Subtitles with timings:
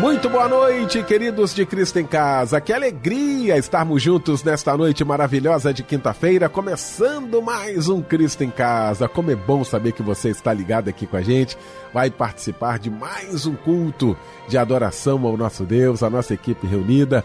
[0.00, 2.58] Muito boa noite, queridos de Cristo em Casa.
[2.58, 9.06] Que alegria estarmos juntos nesta noite maravilhosa de quinta-feira, começando mais um Cristo em Casa.
[9.06, 11.54] Como é bom saber que você está ligado aqui com a gente,
[11.92, 14.16] vai participar de mais um culto
[14.48, 17.22] de adoração ao nosso Deus, a nossa equipe reunida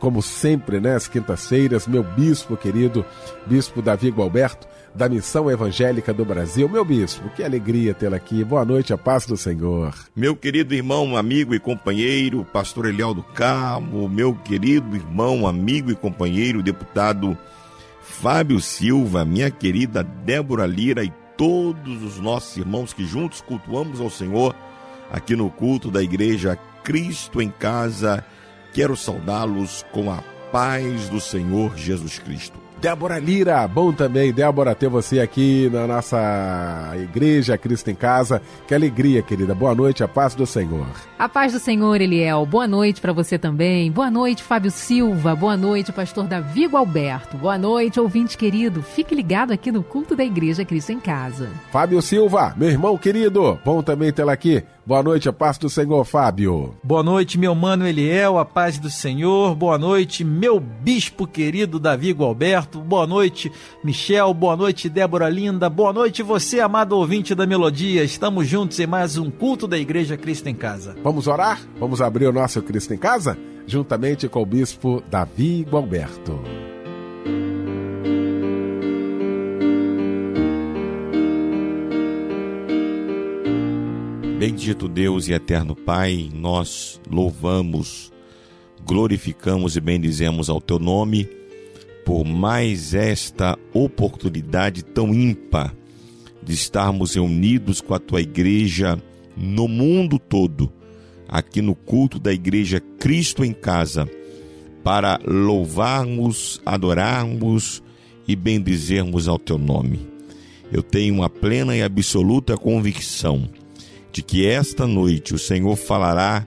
[0.00, 3.04] como sempre, né, quintas-feiras, meu bispo querido,
[3.46, 6.68] bispo Davi Gualberto, da Missão Evangélica do Brasil.
[6.68, 8.42] Meu bispo, que alegria tê-lo aqui.
[8.42, 9.94] Boa noite, a paz do Senhor.
[10.16, 15.94] Meu querido irmão, amigo e companheiro, pastor Eliel do Carmo, meu querido irmão, amigo e
[15.94, 17.38] companheiro, deputado
[18.00, 24.10] Fábio Silva, minha querida Débora Lira e todos os nossos irmãos que juntos cultuamos ao
[24.10, 24.54] Senhor
[25.12, 28.24] aqui no culto da igreja Cristo em Casa.
[28.72, 32.69] Quero saudá-los com a paz do Senhor Jesus Cristo.
[32.80, 38.40] Débora Lira, bom também, Débora, ter você aqui na nossa igreja Cristo em Casa.
[38.66, 39.54] Que alegria, querida.
[39.54, 40.86] Boa noite, a paz do Senhor.
[41.18, 42.46] A paz do Senhor, Eliel.
[42.46, 43.92] Boa noite para você também.
[43.92, 45.36] Boa noite, Fábio Silva.
[45.36, 47.36] Boa noite, pastor Davi Alberto.
[47.36, 48.82] Boa noite, ouvinte querido.
[48.82, 51.50] Fique ligado aqui no culto da igreja Cristo em Casa.
[51.70, 54.64] Fábio Silva, meu irmão querido, bom também tê-la aqui.
[54.86, 56.74] Boa noite, a paz do Senhor, Fábio.
[56.82, 59.54] Boa noite, meu mano Eliel, a paz do Senhor.
[59.54, 62.69] Boa noite, meu bispo querido Davi Gualberto.
[62.78, 63.50] Boa noite,
[63.82, 64.32] Michel.
[64.32, 65.68] Boa noite, Débora Linda.
[65.68, 68.04] Boa noite, você, amado ouvinte da Melodia.
[68.04, 70.96] Estamos juntos em mais um culto da Igreja Cristo em Casa.
[71.02, 71.60] Vamos orar?
[71.78, 73.36] Vamos abrir o nosso Cristo em Casa?
[73.66, 76.40] Juntamente com o bispo Davi Gualberto.
[84.38, 88.10] Bendito Deus e eterno Pai, nós louvamos,
[88.86, 91.39] glorificamos e bendizemos ao Teu nome
[92.10, 95.72] por mais esta oportunidade tão ímpar
[96.42, 99.00] de estarmos reunidos com a Tua igreja
[99.36, 100.72] no mundo todo,
[101.28, 104.10] aqui no culto da igreja Cristo em Casa,
[104.82, 107.80] para louvarmos, adorarmos
[108.26, 110.00] e bendizermos ao Teu nome.
[110.72, 113.48] Eu tenho uma plena e absoluta convicção
[114.10, 116.44] de que esta noite o Senhor falará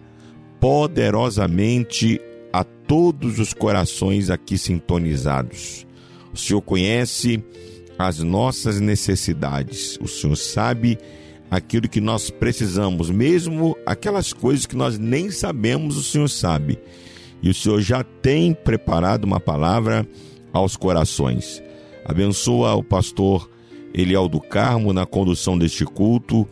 [0.59, 2.19] poderosamente
[2.88, 5.85] todos os corações aqui sintonizados.
[6.33, 7.44] O Senhor conhece
[7.97, 10.97] as nossas necessidades, o Senhor sabe
[11.49, 16.79] aquilo que nós precisamos, mesmo aquelas coisas que nós nem sabemos, o Senhor sabe.
[17.41, 20.07] E o Senhor já tem preparado uma palavra
[20.51, 21.61] aos corações.
[22.03, 23.50] Abençoa o pastor
[23.94, 26.47] Eliel do Carmo na condução deste culto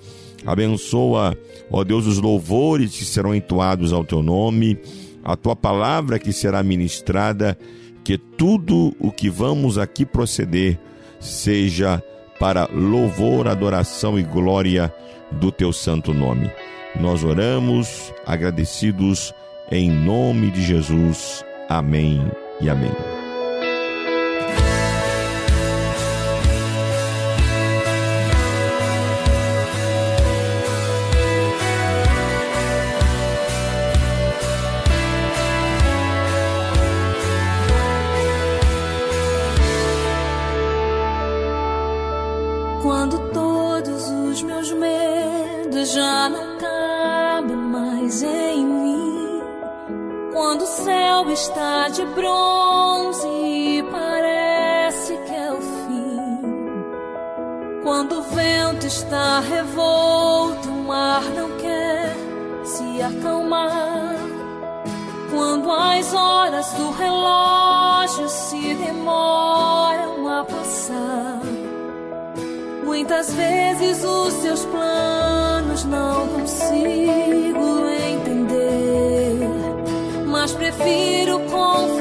[0.45, 1.37] Abençoa,
[1.69, 4.77] ó Deus, os louvores que serão entoados ao teu nome,
[5.23, 7.57] a tua palavra que será ministrada,
[8.03, 10.79] que tudo o que vamos aqui proceder
[11.19, 12.01] seja
[12.39, 14.93] para louvor, adoração e glória
[15.31, 16.51] do teu santo nome.
[16.99, 19.33] Nós oramos agradecidos
[19.71, 21.45] em nome de Jesus.
[21.69, 22.19] Amém
[22.59, 23.20] e amém.
[52.01, 56.41] De bronze e parece que é o fim.
[57.83, 62.15] Quando o vento está revolto, o mar não quer
[62.63, 64.15] se acalmar.
[65.29, 71.39] Quando as horas do relógio se demoram a passar.
[72.83, 78.51] Muitas vezes os seus planos não consigo entender
[80.41, 82.00] mas prefiro confiar.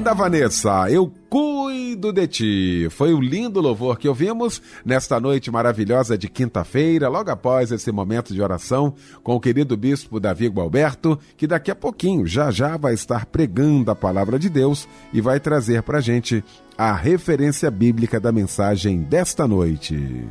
[0.00, 2.88] Amanda Vanessa, eu cuido de ti.
[2.90, 8.32] Foi o lindo louvor que ouvimos nesta noite maravilhosa de quinta-feira, logo após esse momento
[8.32, 12.94] de oração com o querido bispo Davi Gualberto, que daqui a pouquinho, já já, vai
[12.94, 16.42] estar pregando a palavra de Deus e vai trazer para gente
[16.78, 20.26] a referência bíblica da mensagem desta noite.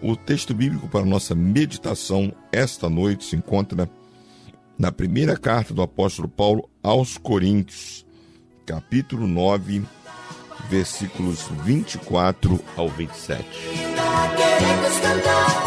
[0.00, 3.90] O texto bíblico para nossa meditação esta noite se encontra
[4.78, 8.10] na primeira carta do apóstolo Paulo aos Coríntios
[8.72, 9.82] capítulo 9,
[10.70, 13.44] versículos 24 ao 27.
[13.44, 15.62] Queremos cantar,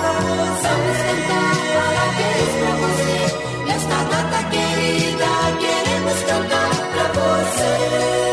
[2.58, 3.66] pra você.
[3.68, 5.28] Nesta data querida,
[5.60, 8.25] queremos cantar pra você.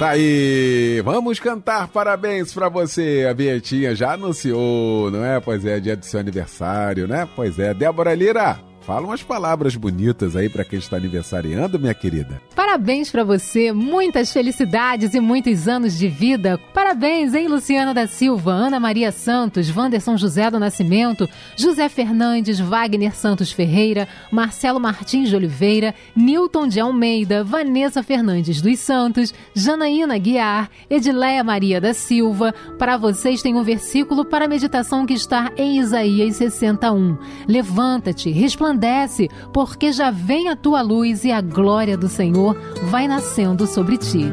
[0.00, 3.26] Tá aí, vamos cantar parabéns para você.
[3.30, 5.38] A Bietinha já anunciou, não é?
[5.40, 7.28] Pois é, dia do seu aniversário, né?
[7.36, 8.69] Pois é, Débora Lira.
[8.90, 12.42] Fala umas palavras bonitas aí para quem está aniversariando, minha querida.
[12.56, 16.58] Parabéns para você, muitas felicidades e muitos anos de vida.
[16.74, 23.14] Parabéns, hein, Luciana da Silva, Ana Maria Santos, Wanderson José do Nascimento, José Fernandes, Wagner
[23.14, 30.68] Santos Ferreira, Marcelo Martins de Oliveira, Newton de Almeida, Vanessa Fernandes dos Santos, Janaína Guiar,
[30.90, 32.52] Edileia Maria da Silva.
[32.76, 37.16] Para vocês tem um versículo para a meditação que está em Isaías 61.
[37.46, 42.56] Levanta-te, resplandece resplandece, porque já vem a tua luz e a glória do Senhor
[42.90, 44.24] vai nascendo sobre ti.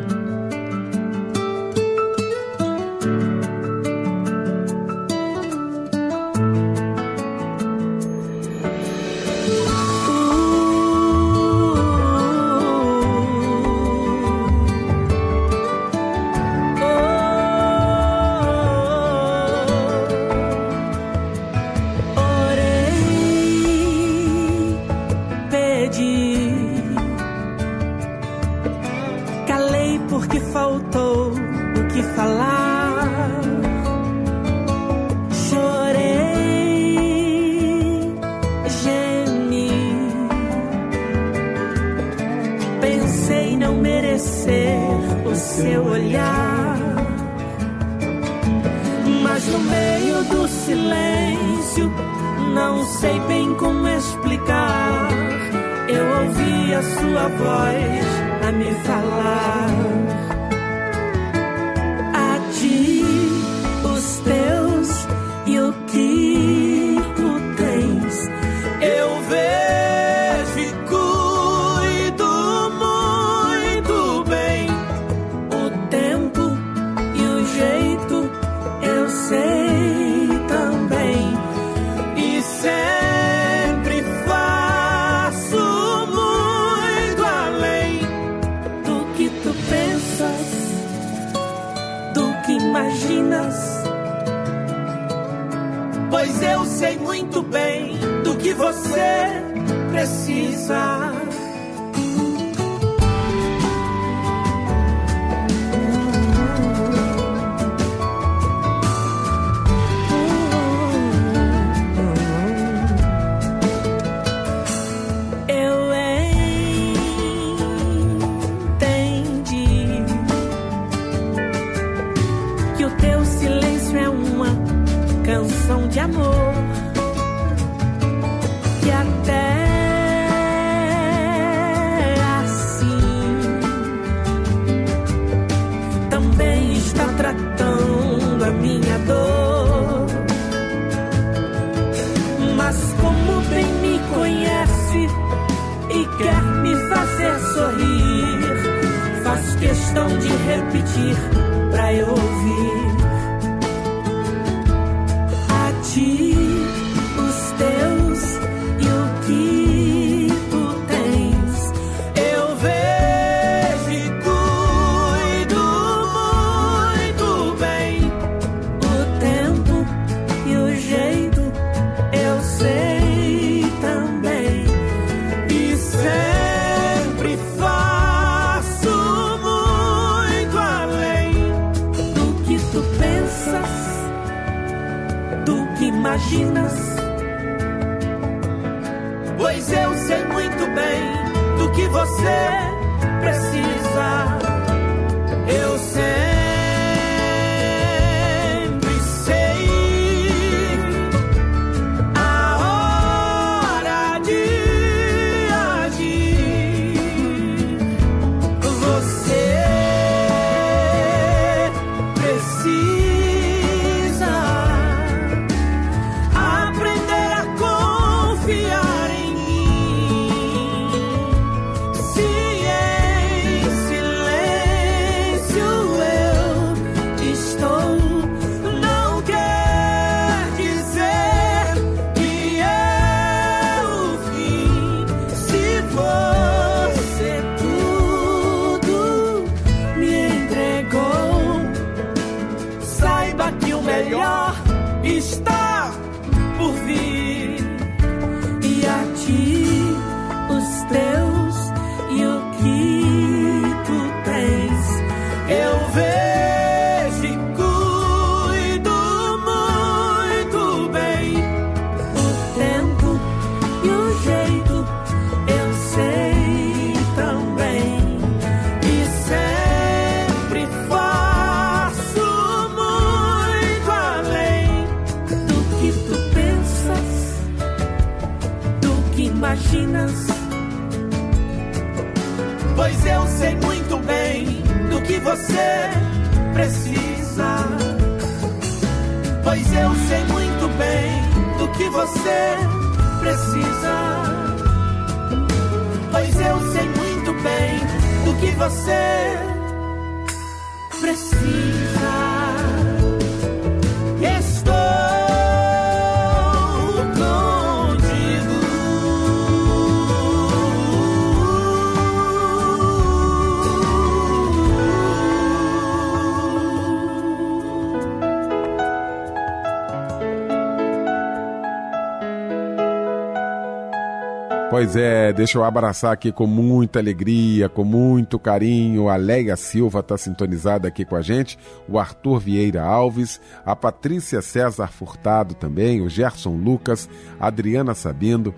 [324.97, 329.07] é, deixa eu abraçar aqui com muita alegria, com muito carinho.
[329.07, 334.41] A Leia Silva está sintonizada aqui com a gente, o Arthur Vieira Alves, a Patrícia
[334.41, 338.53] César Furtado também, o Gerson Lucas, a Adriana Sabindo,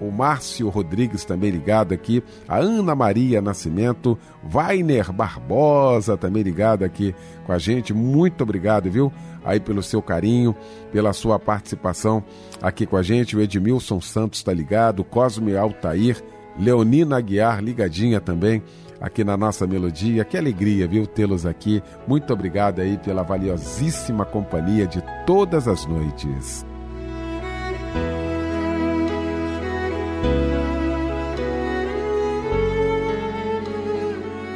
[0.00, 7.14] o Márcio Rodrigues também ligado aqui, a Ana Maria Nascimento, Vainer Barbosa também ligado aqui
[7.44, 7.94] com a gente.
[7.94, 9.12] Muito obrigado, viu?
[9.44, 10.54] Aí pelo seu carinho,
[10.92, 12.22] pela sua participação
[12.60, 13.36] aqui com a gente.
[13.36, 16.22] O Edmilson Santos está ligado, Cosme Altair,
[16.58, 18.62] Leonina Aguiar ligadinha também
[19.00, 20.24] aqui na nossa melodia.
[20.24, 21.82] Que alegria, viu, tê-los aqui.
[22.06, 26.66] Muito obrigado aí pela valiosíssima companhia de todas as noites.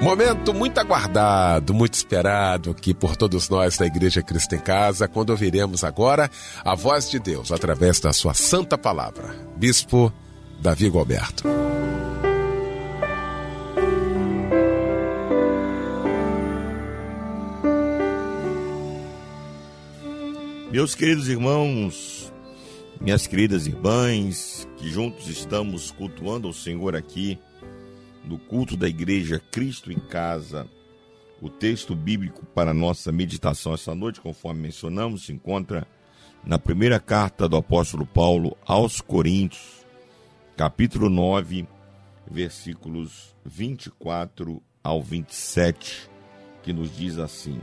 [0.01, 5.29] Momento muito aguardado, muito esperado aqui por todos nós da Igreja Cristo em Casa, quando
[5.29, 6.31] ouviremos agora
[6.65, 9.37] a voz de Deus através da sua santa palavra.
[9.57, 10.11] Bispo
[10.59, 11.45] Davi Gilberto.
[20.73, 22.33] Meus queridos irmãos,
[22.99, 27.39] minhas queridas irmãs, que juntos estamos cultuando o Senhor aqui
[28.25, 30.69] no culto da Igreja Cristo em Casa.
[31.41, 35.87] O texto bíblico para nossa meditação essa noite, conforme mencionamos, se encontra
[36.45, 39.87] na primeira carta do apóstolo Paulo aos Coríntios,
[40.57, 41.67] capítulo 9,
[42.31, 46.11] versículos 24 ao 27,
[46.63, 47.61] que nos diz assim: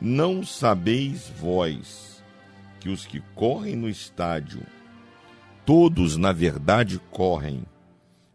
[0.00, 2.24] não sabeis vós
[2.80, 4.62] que os que correm no estádio,
[5.66, 7.64] todos na verdade correm,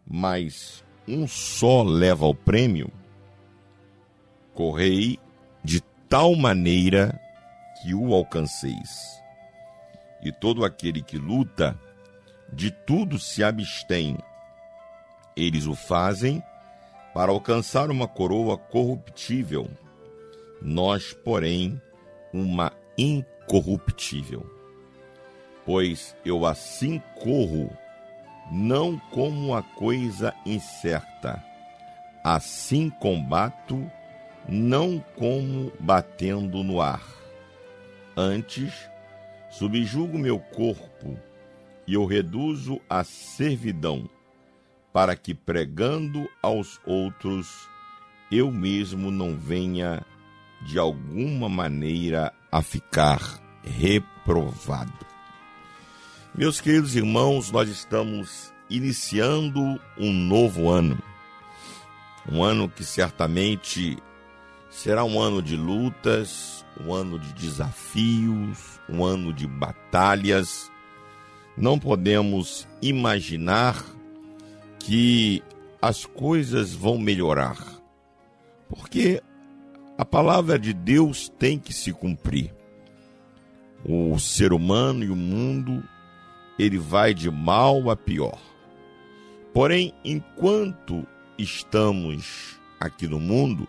[0.08, 2.90] mas um só leva o prêmio?
[4.54, 5.18] Correi
[5.62, 7.18] de tal maneira
[7.82, 9.20] que o alcanceis.
[10.22, 11.78] E todo aquele que luta,
[12.52, 14.16] de tudo se abstém.
[15.36, 16.42] Eles o fazem
[17.12, 19.68] para alcançar uma coroa corruptível
[20.60, 21.80] nós, porém,
[22.32, 24.44] uma incorruptível.
[25.64, 27.70] Pois eu assim corro,
[28.50, 31.42] não como a coisa incerta,
[32.22, 33.90] assim combato,
[34.48, 37.02] não como batendo no ar.
[38.16, 38.72] Antes,
[39.50, 41.18] subjugo meu corpo
[41.86, 44.08] e eu reduzo a servidão,
[44.92, 47.68] para que pregando aos outros,
[48.30, 50.04] eu mesmo não venha
[50.62, 53.20] de alguma maneira a ficar
[53.62, 55.05] reprovado.
[56.38, 60.98] Meus queridos irmãos, nós estamos iniciando um novo ano.
[62.30, 63.96] Um ano que certamente
[64.68, 70.70] será um ano de lutas, um ano de desafios, um ano de batalhas.
[71.56, 73.82] Não podemos imaginar
[74.78, 75.42] que
[75.80, 77.56] as coisas vão melhorar,
[78.68, 79.22] porque
[79.96, 82.54] a palavra de Deus tem que se cumprir.
[83.82, 85.82] O ser humano e o mundo,
[86.58, 88.38] ele vai de mal a pior.
[89.52, 91.06] Porém, enquanto
[91.38, 93.66] estamos aqui no mundo,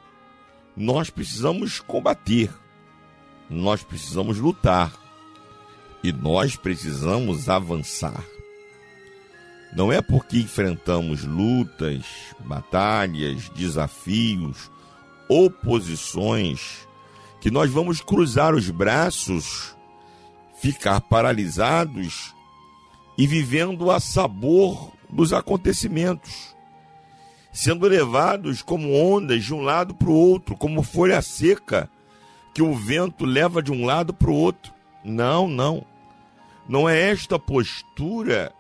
[0.76, 2.54] nós precisamos combater,
[3.50, 4.94] nós precisamos lutar
[6.04, 8.24] e nós precisamos avançar.
[9.74, 12.06] Não é porque enfrentamos lutas,
[12.40, 14.72] batalhas, desafios,
[15.28, 16.88] oposições,
[17.42, 19.76] que nós vamos cruzar os braços,
[20.62, 22.34] ficar paralisados
[23.18, 26.56] e vivendo a sabor dos acontecimentos,
[27.52, 31.90] sendo levados como ondas de um lado para o outro, como folha seca
[32.54, 34.74] que o vento leva de um lado para o outro.
[35.04, 35.86] Não, não.
[36.68, 38.52] Não é esta postura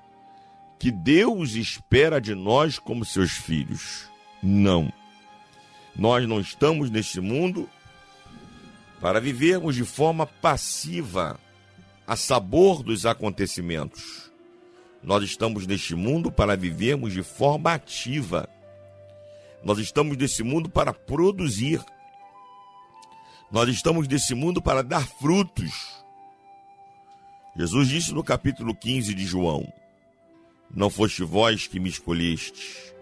[0.79, 4.09] que Deus espera de nós como seus filhos.
[4.41, 4.91] Não.
[5.95, 7.69] Nós não estamos neste mundo
[9.01, 11.39] para vivermos de forma passiva,
[12.05, 14.26] a sabor dos acontecimentos.
[15.03, 18.49] Nós estamos neste mundo para vivermos de forma ativa.
[19.63, 21.83] Nós estamos nesse mundo para produzir.
[23.51, 25.97] Nós estamos nesse mundo para dar frutos.
[27.55, 29.71] Jesus disse no capítulo 15 de João:
[30.69, 32.93] Não foste vós que me escolhestes,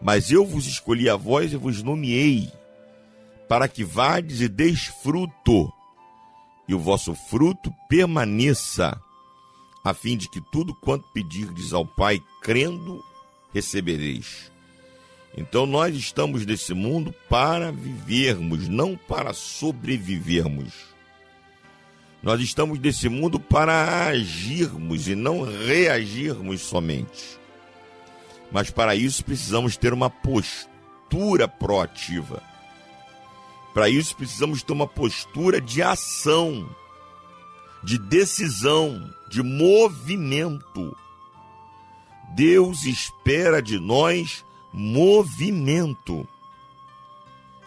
[0.00, 2.50] mas eu vos escolhi a vós e vos nomeei,
[3.48, 5.72] para que vades e deis fruto,
[6.66, 9.00] e o vosso fruto permaneça,
[9.82, 13.04] a fim de que tudo quanto pedirdes ao Pai, crendo,
[13.52, 14.50] recebereis.
[15.36, 20.72] Então nós estamos nesse mundo para vivermos, não para sobrevivermos.
[22.22, 27.38] Nós estamos nesse mundo para agirmos e não reagirmos somente.
[28.52, 32.42] Mas para isso precisamos ter uma postura proativa.
[33.72, 36.68] Para isso precisamos ter uma postura de ação,
[37.82, 40.96] de decisão, de movimento.
[42.34, 46.26] Deus espera de nós movimento.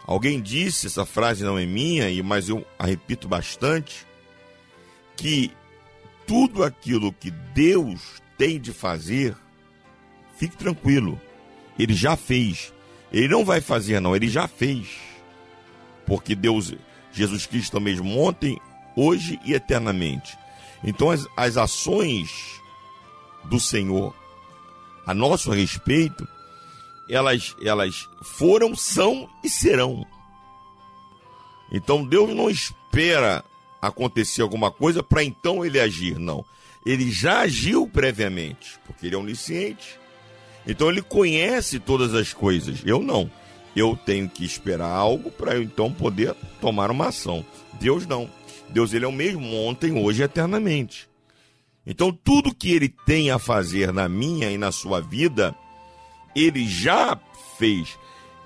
[0.06, 4.06] Alguém disse, essa frase não é minha, mas eu a repito bastante,
[5.15, 5.52] que
[6.28, 9.36] tudo aquilo que Deus tem de fazer,
[10.38, 11.19] fique tranquilo,
[11.80, 12.73] ele já fez.
[13.12, 14.88] Ele não vai fazer, não, ele já fez.
[16.06, 16.73] Porque Deus,
[17.12, 18.60] Jesus Cristo mesmo ontem,
[18.96, 20.38] hoje e eternamente.
[20.84, 22.62] Então as, as ações
[23.46, 24.14] do Senhor
[25.06, 26.28] a nosso respeito,
[27.10, 30.06] elas, elas foram, são e serão.
[31.72, 33.44] Então Deus não espera
[33.82, 36.46] acontecer alguma coisa para então ele agir, não.
[36.86, 40.00] Ele já agiu previamente, porque ele é onisciente.
[40.66, 42.82] Então ele conhece todas as coisas.
[42.86, 43.30] Eu não.
[43.76, 47.46] Eu tenho que esperar algo para eu então poder tomar uma ação.
[47.80, 48.30] Deus não.
[48.74, 51.08] Deus ele é o mesmo ontem, hoje e eternamente.
[51.86, 55.56] Então tudo que ele tem a fazer na minha e na sua vida,
[56.36, 57.18] ele já
[57.58, 57.98] fez.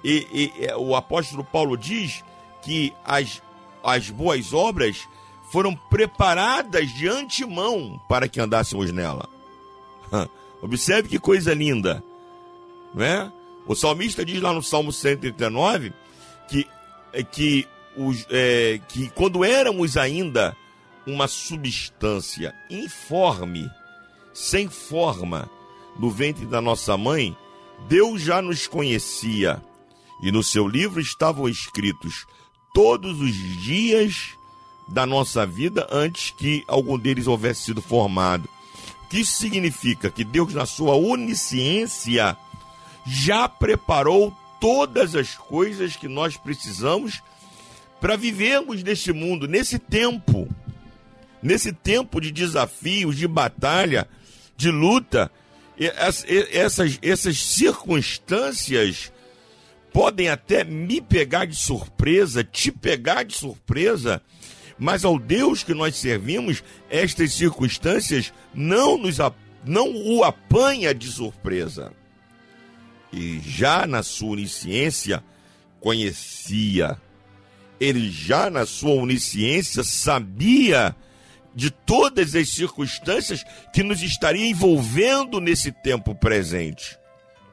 [0.04, 2.24] E, e, o apóstolo Paulo diz
[2.62, 3.42] que as,
[3.84, 5.08] as boas obras
[5.52, 9.30] foram preparadas de antemão para que andássemos nela.
[10.62, 12.04] Observe que coisa linda,
[12.94, 13.32] né?
[13.66, 15.94] O salmista diz lá no Salmo 139
[16.50, 16.66] que,
[17.32, 20.56] que, os, é, que quando éramos ainda
[21.06, 23.70] uma substância informe,
[24.34, 25.50] sem forma,
[25.98, 27.36] no ventre da nossa mãe,
[27.88, 29.62] Deus já nos conhecia
[30.22, 32.26] e no seu livro estavam escritos
[32.74, 33.34] todos os
[33.64, 34.38] dias
[34.88, 38.48] da nossa vida antes que algum deles houvesse sido formado.
[39.10, 40.10] Que isso significa?
[40.10, 42.38] Que Deus, na sua onisciência,
[43.06, 47.22] já preparou todas as coisas que nós precisamos
[48.00, 50.48] para vivermos neste mundo, nesse tempo.
[51.42, 54.08] Nesse tempo de desafios, de batalha,
[54.56, 55.32] de luta,
[55.78, 59.12] essas, essas circunstâncias
[59.94, 64.22] podem até me pegar de surpresa, te pegar de surpresa,
[64.78, 69.18] mas ao Deus que nós servimos, estas circunstâncias não nos
[69.66, 71.92] não o apanha de surpresa.
[73.12, 75.24] E já na sua onisciência
[75.80, 76.98] conhecia.
[77.80, 80.96] Ele já na sua onisciência sabia
[81.54, 86.98] de todas as circunstâncias que nos estaria envolvendo nesse tempo presente.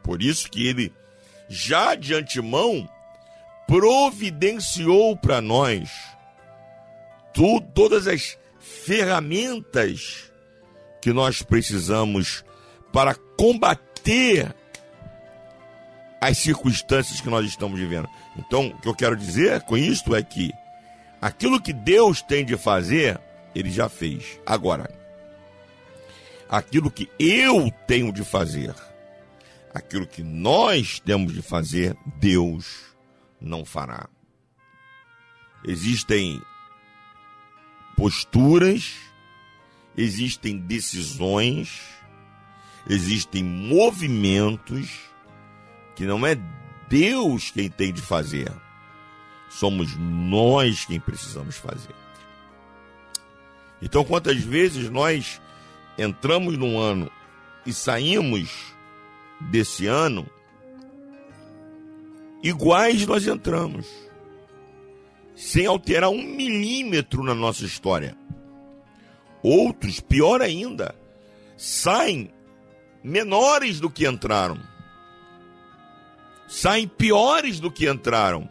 [0.03, 0.93] Por isso que ele
[1.49, 2.89] já de antemão
[3.67, 5.91] providenciou para nós
[7.35, 10.31] tu, todas as ferramentas
[11.03, 12.45] que nós precisamos
[12.93, 14.55] para combater
[16.21, 18.09] as circunstâncias que nós estamos vivendo.
[18.37, 20.53] Então, o que eu quero dizer com isto é que
[21.20, 23.20] aquilo que Deus tem de fazer,
[23.55, 24.40] ele já fez.
[24.44, 24.90] Agora,
[26.49, 28.75] aquilo que eu tenho de fazer,
[29.73, 32.94] aquilo que nós temos de fazer, Deus
[33.40, 34.09] não fará.
[35.64, 36.40] Existem
[37.97, 38.94] posturas,
[39.97, 41.81] existem decisões,
[42.88, 44.90] existem movimentos
[45.94, 46.37] que não é
[46.88, 48.53] Deus quem tem de fazer,
[49.49, 51.94] somos nós quem precisamos fazer.
[53.81, 55.40] Então, quantas vezes nós
[55.99, 57.11] entramos num ano
[57.66, 58.51] e saímos
[59.40, 60.27] desse ano
[62.42, 63.87] iguais nós entramos,
[65.35, 68.14] sem alterar um milímetro na nossa história.
[69.42, 70.94] Outros, pior ainda,
[71.57, 72.31] saem
[73.03, 74.59] menores do que entraram,
[76.55, 78.49] saem piores do que entraram.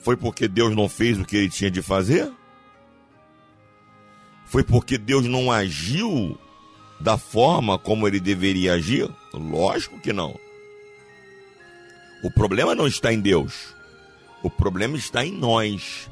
[0.00, 2.30] Foi porque Deus não fez o que ele tinha de fazer?
[4.44, 6.36] Foi porque Deus não agiu
[6.98, 9.08] da forma como ele deveria agir?
[9.32, 10.36] Lógico que não.
[12.24, 13.72] O problema não está em Deus.
[14.42, 16.10] O problema está em nós.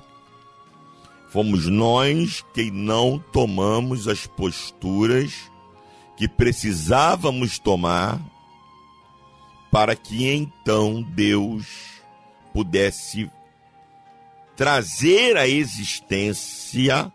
[1.29, 5.51] Fomos nós que não tomamos as posturas
[6.16, 8.21] que precisávamos tomar
[9.71, 12.01] para que então Deus
[12.53, 13.31] pudesse
[14.57, 17.11] trazer à existência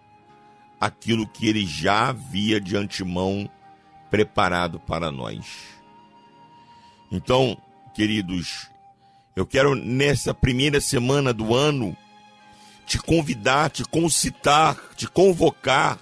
[0.80, 3.50] aquilo que ele já havia de antemão
[4.10, 5.46] preparado para nós.
[7.12, 7.58] Então,
[7.94, 8.70] queridos,
[9.36, 11.96] eu quero nessa primeira semana do ano
[12.86, 16.00] te convidar, te concitar, te convocar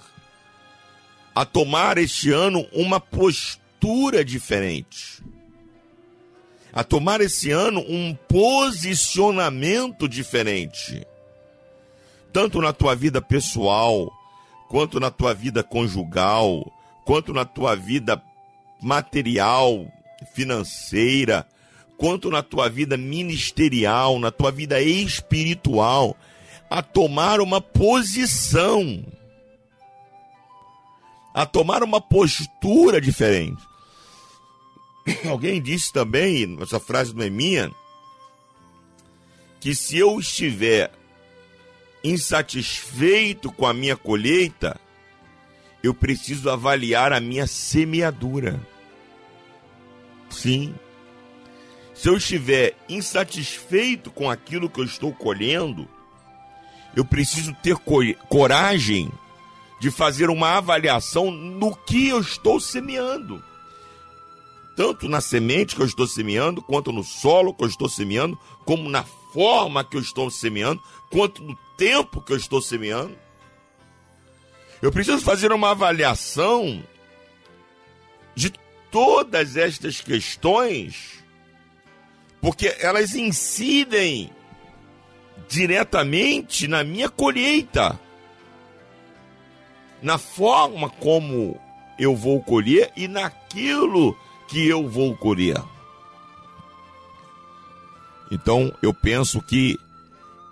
[1.34, 5.22] a tomar este ano uma postura diferente.
[6.74, 11.06] A tomar esse ano um posicionamento diferente.
[12.32, 14.12] Tanto na tua vida pessoal,
[14.68, 16.72] quanto na tua vida conjugal,
[17.04, 18.20] quanto na tua vida
[18.82, 19.86] material,
[20.34, 21.46] financeira,
[21.96, 26.16] quanto na tua vida ministerial, na tua vida espiritual,
[26.68, 29.04] a tomar uma posição,
[31.32, 33.62] a tomar uma postura diferente.
[35.28, 37.70] Alguém disse também, essa frase não é minha,
[39.60, 40.90] que se eu estiver
[42.02, 44.78] insatisfeito com a minha colheita,
[45.82, 48.60] eu preciso avaliar a minha semeadura.
[50.30, 50.74] Sim.
[51.94, 55.88] Se eu estiver insatisfeito com aquilo que eu estou colhendo,
[56.96, 57.76] eu preciso ter
[58.28, 59.10] coragem
[59.80, 63.42] de fazer uma avaliação no que eu estou semeando.
[64.76, 68.88] Tanto na semente que eu estou semeando, quanto no solo que eu estou semeando, como
[68.88, 73.16] na forma que eu estou semeando, quanto no tempo que eu estou semeando.
[74.82, 76.82] Eu preciso fazer uma avaliação
[78.34, 78.52] de
[78.90, 81.24] todas estas questões,
[82.40, 84.30] porque elas incidem
[85.48, 87.98] diretamente na minha colheita,
[90.02, 91.58] na forma como
[91.98, 95.62] eu vou colher e naquilo que eu vou colher.
[98.30, 99.78] Então eu penso que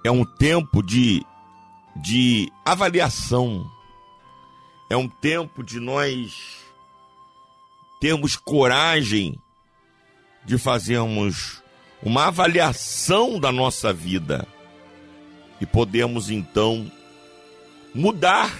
[0.04, 1.24] é um tempo de,
[1.96, 3.70] de avaliação,
[4.90, 6.58] é um tempo de nós
[8.00, 9.38] termos coragem
[10.44, 11.62] de fazermos
[12.02, 14.46] uma avaliação da nossa vida.
[15.60, 16.90] E podemos então
[17.94, 18.52] mudar,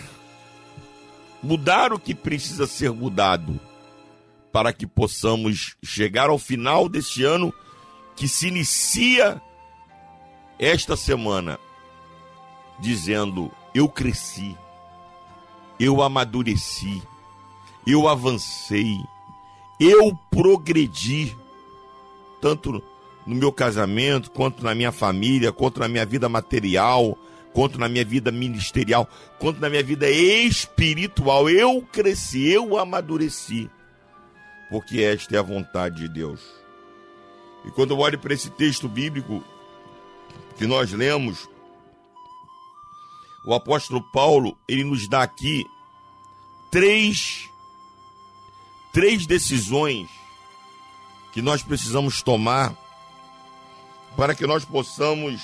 [1.43, 3.59] mudar o que precisa ser mudado,
[4.53, 7.53] para que possamos chegar ao final deste ano
[8.15, 9.41] que se inicia
[10.59, 11.59] esta semana
[12.79, 14.57] dizendo: Eu cresci,
[15.81, 17.03] eu amadureci,
[17.87, 18.99] eu avancei,
[19.81, 21.37] eu progredi,
[22.41, 22.83] tanto
[23.27, 27.17] no meu casamento, quanto na minha família, quanto na minha vida material,
[27.53, 31.49] quanto na minha vida ministerial, quanto na minha vida espiritual.
[31.49, 33.71] Eu cresci, eu amadureci,
[34.73, 36.41] porque esta é a vontade de Deus.
[37.63, 39.45] E quando eu olho para esse texto bíblico
[40.57, 41.47] que nós lemos,
[43.45, 45.67] o apóstolo Paulo, ele nos dá aqui
[46.71, 47.51] três,
[48.95, 50.09] três decisões
[51.35, 52.75] que nós precisamos tomar
[54.17, 55.43] para que nós possamos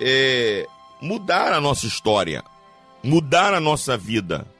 [0.00, 0.66] é,
[1.00, 2.42] mudar a nossa história,
[3.04, 4.52] mudar a nossa vida.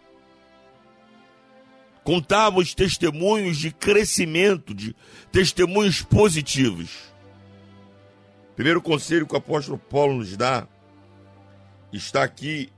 [2.05, 4.95] Contamos testemunhos de crescimento, de
[5.31, 6.91] testemunhos positivos.
[8.57, 10.67] Primeiro conselho que o apóstolo Paulo nos dá
[11.93, 12.71] está aqui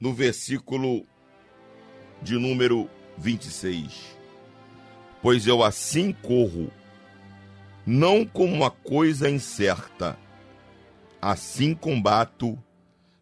[0.00, 1.06] no versículo
[2.22, 4.18] de número 26.
[5.22, 6.70] Pois eu assim corro
[7.86, 10.18] não como uma coisa incerta.
[11.20, 12.58] Assim combato,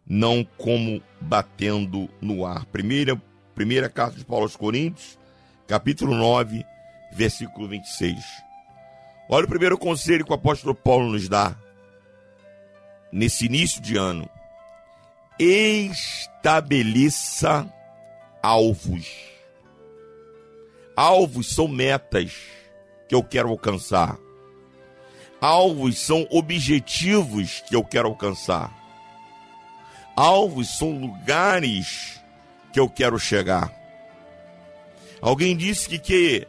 [0.07, 2.65] não como batendo no ar.
[2.65, 3.21] Primeira,
[3.59, 5.19] primeira carta de Paulo aos Coríntios,
[5.67, 6.65] capítulo 9,
[7.11, 8.15] versículo 26.
[9.27, 11.53] Olha o primeiro conselho que o apóstolo Paulo nos dá
[13.11, 14.29] nesse início de ano.
[15.37, 17.69] Estabeleça
[18.41, 19.13] alvos.
[20.95, 22.31] Alvos são metas
[23.09, 24.17] que eu quero alcançar
[25.41, 28.73] Alvos são objetivos que eu quero alcançar.
[30.15, 32.18] Alvos são lugares
[32.71, 33.73] que eu quero chegar.
[35.21, 36.47] Alguém disse que, que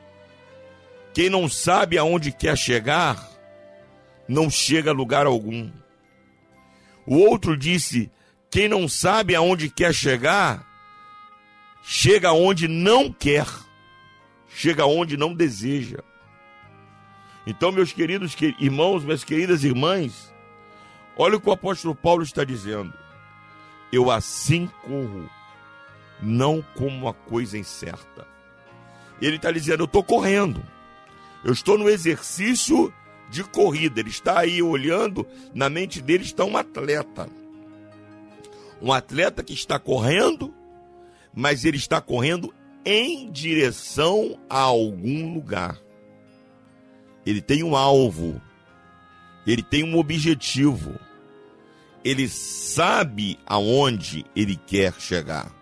[1.12, 3.28] quem não sabe aonde quer chegar,
[4.28, 5.70] não chega a lugar algum.
[7.06, 8.11] O outro disse:
[8.50, 10.64] quem não sabe aonde quer chegar,
[11.83, 13.46] chega aonde não quer,
[14.48, 15.98] chega aonde não deseja.
[17.46, 20.33] Então, meus queridos irmãos, minhas queridas irmãs,
[21.16, 22.92] olha o que o apóstolo Paulo está dizendo.
[23.92, 25.28] Eu assim corro,
[26.22, 28.26] não como uma coisa incerta.
[29.20, 30.62] Ele está dizendo: eu estou correndo,
[31.44, 32.92] eu estou no exercício
[33.30, 34.00] de corrida.
[34.00, 37.28] Ele está aí olhando, na mente dele está um atleta.
[38.83, 40.54] Um atleta que está correndo,
[41.35, 42.52] mas ele está correndo
[42.85, 45.78] em direção a algum lugar.
[47.24, 48.40] Ele tem um alvo,
[49.46, 50.98] ele tem um objetivo,
[52.02, 55.59] ele sabe aonde ele quer chegar.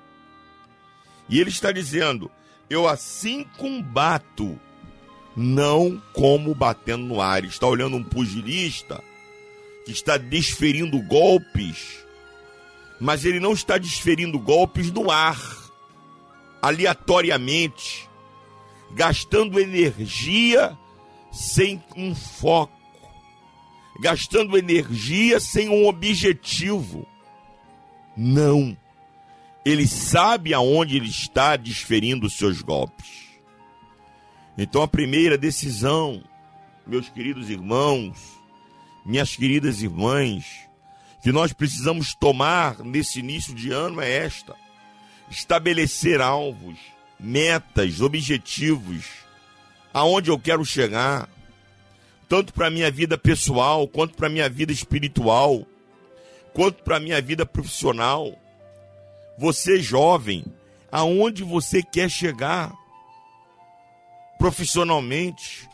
[1.29, 2.31] E ele está dizendo:
[2.69, 4.59] Eu assim combato,
[5.37, 7.38] não como batendo no ar.
[7.38, 9.03] Ele está olhando um pugilista
[9.85, 12.05] que está desferindo golpes,
[13.01, 15.41] mas ele não está desferindo golpes no ar,
[16.61, 18.09] aleatoriamente
[18.91, 20.77] gastando energia
[21.31, 22.73] sem um foco,
[24.01, 27.07] gastando energia sem um objetivo.
[28.17, 28.77] Não.
[29.64, 33.29] Ele sabe aonde ele está desferindo os seus golpes.
[34.57, 36.23] Então a primeira decisão,
[36.87, 38.18] meus queridos irmãos,
[39.05, 40.44] minhas queridas irmãs,
[41.23, 44.55] que nós precisamos tomar nesse início de ano é esta:
[45.31, 46.79] estabelecer alvos,
[47.18, 49.07] metas, objetivos,
[49.92, 51.29] aonde eu quero chegar,
[52.29, 55.66] tanto para a minha vida pessoal, quanto para a minha vida espiritual,
[56.53, 58.38] quanto para a minha vida profissional.
[59.38, 60.44] Você jovem,
[60.90, 62.72] aonde você quer chegar
[64.37, 65.68] profissionalmente?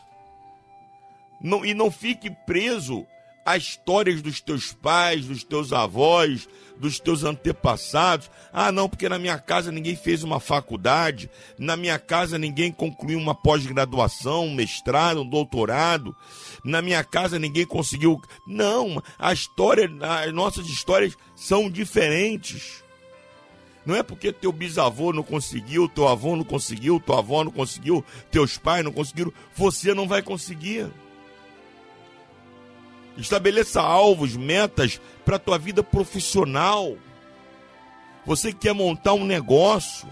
[1.41, 3.07] Não, e não fique preso
[3.43, 6.47] a histórias dos teus pais, dos teus avós,
[6.77, 8.29] dos teus antepassados.
[8.53, 13.17] Ah, não, porque na minha casa ninguém fez uma faculdade, na minha casa ninguém concluiu
[13.17, 16.15] uma pós-graduação, um mestrado, um doutorado,
[16.63, 18.21] na minha casa ninguém conseguiu.
[18.47, 19.89] Não, a história,
[20.23, 22.84] as nossas histórias são diferentes.
[23.85, 28.03] Não é porque teu bisavô não conseguiu, teu avô não conseguiu, tua avó não conseguiu,
[28.31, 30.91] teus pais não conseguiram, você não vai conseguir.
[33.15, 36.97] Estabeleça alvos, metas para a tua vida profissional.
[38.25, 40.07] Você que quer montar um negócio.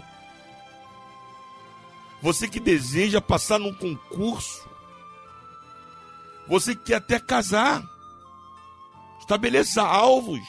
[2.22, 4.70] Você que deseja passar num concurso.
[6.48, 7.84] Você que quer até casar.
[9.20, 10.40] Estabeleça alvos.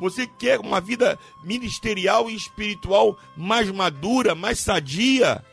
[0.00, 5.44] Você quer uma vida ministerial e espiritual mais madura, mais sadia.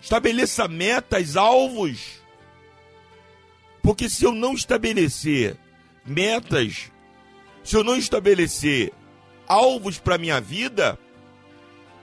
[0.00, 2.22] Estabeleça metas, alvos.
[3.82, 5.58] Porque se eu não estabelecer
[6.06, 6.90] metas,
[7.62, 8.92] se eu não estabelecer
[9.46, 10.98] alvos para minha vida,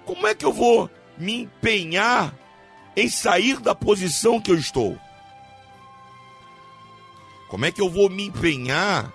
[0.06, 2.38] como é que eu vou me empenhar
[2.96, 4.96] em sair da posição que eu estou?
[7.48, 9.12] Como é que eu vou me empenhar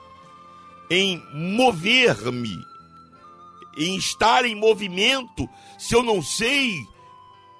[0.91, 2.59] em mover-me,
[3.79, 5.49] em estar em movimento,
[5.79, 6.75] se eu não sei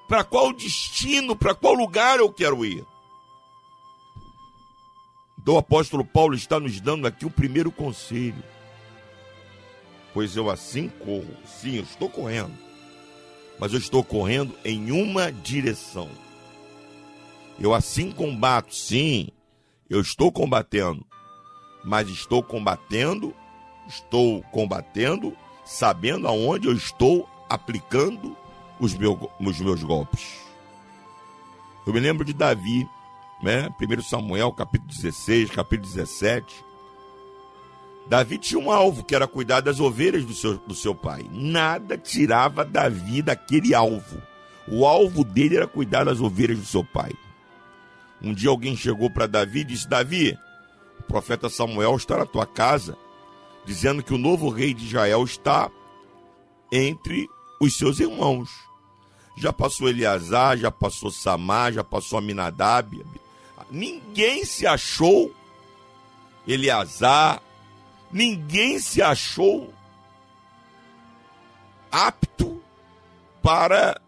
[0.09, 2.85] para qual destino, para qual lugar eu quero ir?
[5.41, 8.43] Então o apóstolo Paulo está nos dando aqui o primeiro conselho.
[10.13, 11.37] Pois eu assim corro.
[11.47, 12.53] Sim, eu estou correndo.
[13.59, 16.11] Mas eu estou correndo em uma direção.
[17.59, 18.75] Eu assim combato.
[18.75, 19.29] Sim,
[19.89, 21.07] eu estou combatendo.
[21.85, 23.35] Mas estou combatendo,
[23.87, 28.37] estou combatendo, sabendo aonde eu estou aplicando
[28.79, 30.39] os, meu, os meus golpes.
[31.87, 32.87] Eu me lembro de Davi
[33.43, 33.69] né?
[33.81, 36.65] 1 Samuel, capítulo 16, capítulo 17.
[38.07, 41.25] Davi tinha um alvo, que era cuidar das ovelhas do seu, do seu pai.
[41.31, 44.21] Nada tirava Davi daquele alvo.
[44.69, 47.13] O alvo dele era cuidar das ovelhas do seu pai.
[48.23, 50.37] Um dia alguém chegou para Davi e disse: Davi,
[51.11, 52.97] profeta Samuel está na tua casa,
[53.65, 55.69] dizendo que o novo rei de Israel está
[56.71, 57.29] entre
[57.61, 58.49] os seus irmãos.
[59.37, 63.05] Já passou Eleazar, já passou Samar, já passou Aminadab,
[63.69, 65.35] ninguém se achou
[66.47, 67.43] Eleazar,
[68.13, 69.75] ninguém se achou
[71.91, 72.63] apto
[73.43, 74.01] para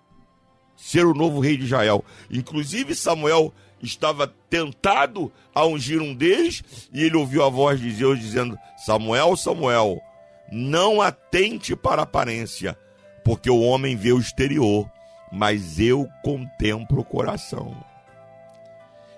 [0.76, 2.04] ser o novo rei de Israel.
[2.30, 6.62] Inclusive Samuel estava tentado a ungir um deles
[6.92, 10.00] e ele ouviu a voz de Deus dizendo: Samuel, Samuel,
[10.50, 12.78] não atente para a aparência,
[13.24, 14.88] porque o homem vê o exterior,
[15.30, 17.76] mas eu contemplo o coração.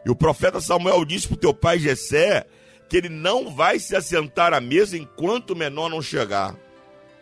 [0.05, 2.47] E o profeta Samuel disse para o teu pai Jessé
[2.89, 6.55] que ele não vai se assentar à mesa enquanto o menor não chegar.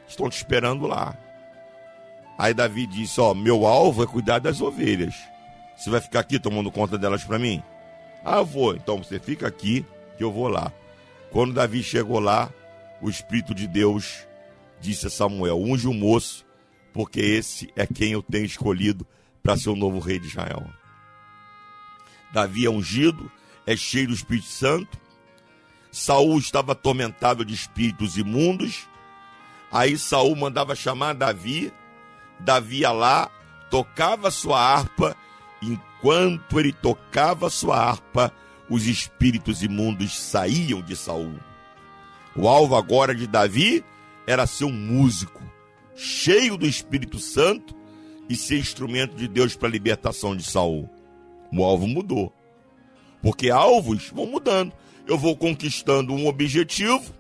[0.07, 1.17] Estão te esperando lá.
[2.37, 5.15] Aí Davi disse: Ó, meu alvo é cuidar das ovelhas.
[5.77, 7.63] Você vai ficar aqui tomando conta delas para mim?
[8.25, 8.75] Ah, eu vou.
[8.75, 9.85] Então você fica aqui
[10.17, 10.73] que eu vou lá.
[11.31, 12.53] Quando Davi chegou lá,
[13.01, 14.27] o Espírito de Deus
[14.81, 16.45] disse a Samuel: Unge o moço,
[16.93, 19.07] porque esse é quem eu tenho escolhido
[19.43, 20.65] para ser o novo rei de Israel.
[22.33, 23.31] Davi é ungido,
[23.67, 25.01] é cheio do Espírito Santo.
[25.91, 28.89] Saul estava atormentado de espíritos imundos.
[29.71, 31.73] Aí Saul mandava chamar Davi.
[32.41, 33.31] Davi ia lá,
[33.71, 35.17] tocava sua harpa.
[35.63, 38.33] Enquanto ele tocava sua harpa,
[38.69, 41.39] os espíritos imundos saíam de Saul.
[42.35, 43.85] O alvo agora de Davi
[44.27, 45.43] era ser um músico,
[45.95, 47.75] cheio do Espírito Santo
[48.29, 50.91] e ser instrumento de Deus para a libertação de Saul.
[51.53, 52.33] O alvo mudou.
[53.21, 54.73] Porque alvos vão mudando.
[55.07, 57.13] Eu vou conquistando um objetivo,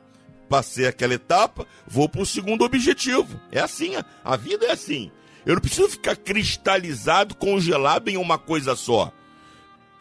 [0.48, 3.40] passei aquela etapa, vou para o segundo objetivo.
[3.50, 3.92] É assim,
[4.24, 5.10] a vida é assim.
[5.44, 9.12] Eu não preciso ficar cristalizado, congelado em uma coisa só.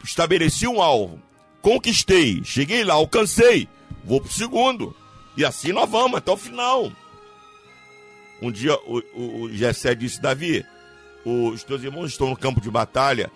[0.02, 1.20] Estabeleci um alvo,
[1.60, 3.68] conquistei, cheguei lá, alcancei,
[4.04, 4.94] vou pro segundo.
[5.36, 6.92] E assim nós vamos até o final.
[8.40, 10.64] Um dia o, o, o Gessé disse, Davi,
[11.24, 13.30] os teus irmãos estão no campo de batalha,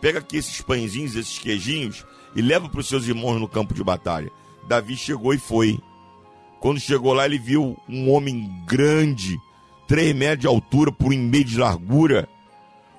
[0.00, 2.04] pega aqui esses pãezinhos, esses queijinhos
[2.34, 4.30] e leva para os seus irmãos no campo de batalha.
[4.66, 5.78] Davi chegou e foi.
[6.60, 9.38] Quando chegou lá, ele viu um homem grande,
[9.88, 12.28] três metros de altura por um meio de largura,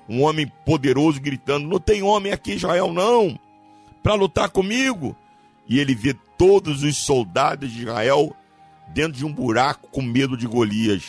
[0.08, 3.38] um homem poderoso gritando: Não tem homem aqui, Israel, não,
[4.02, 5.16] para lutar comigo.
[5.66, 8.36] E ele vê todos os soldados de Israel
[8.88, 11.04] dentro de um buraco com medo de Golias.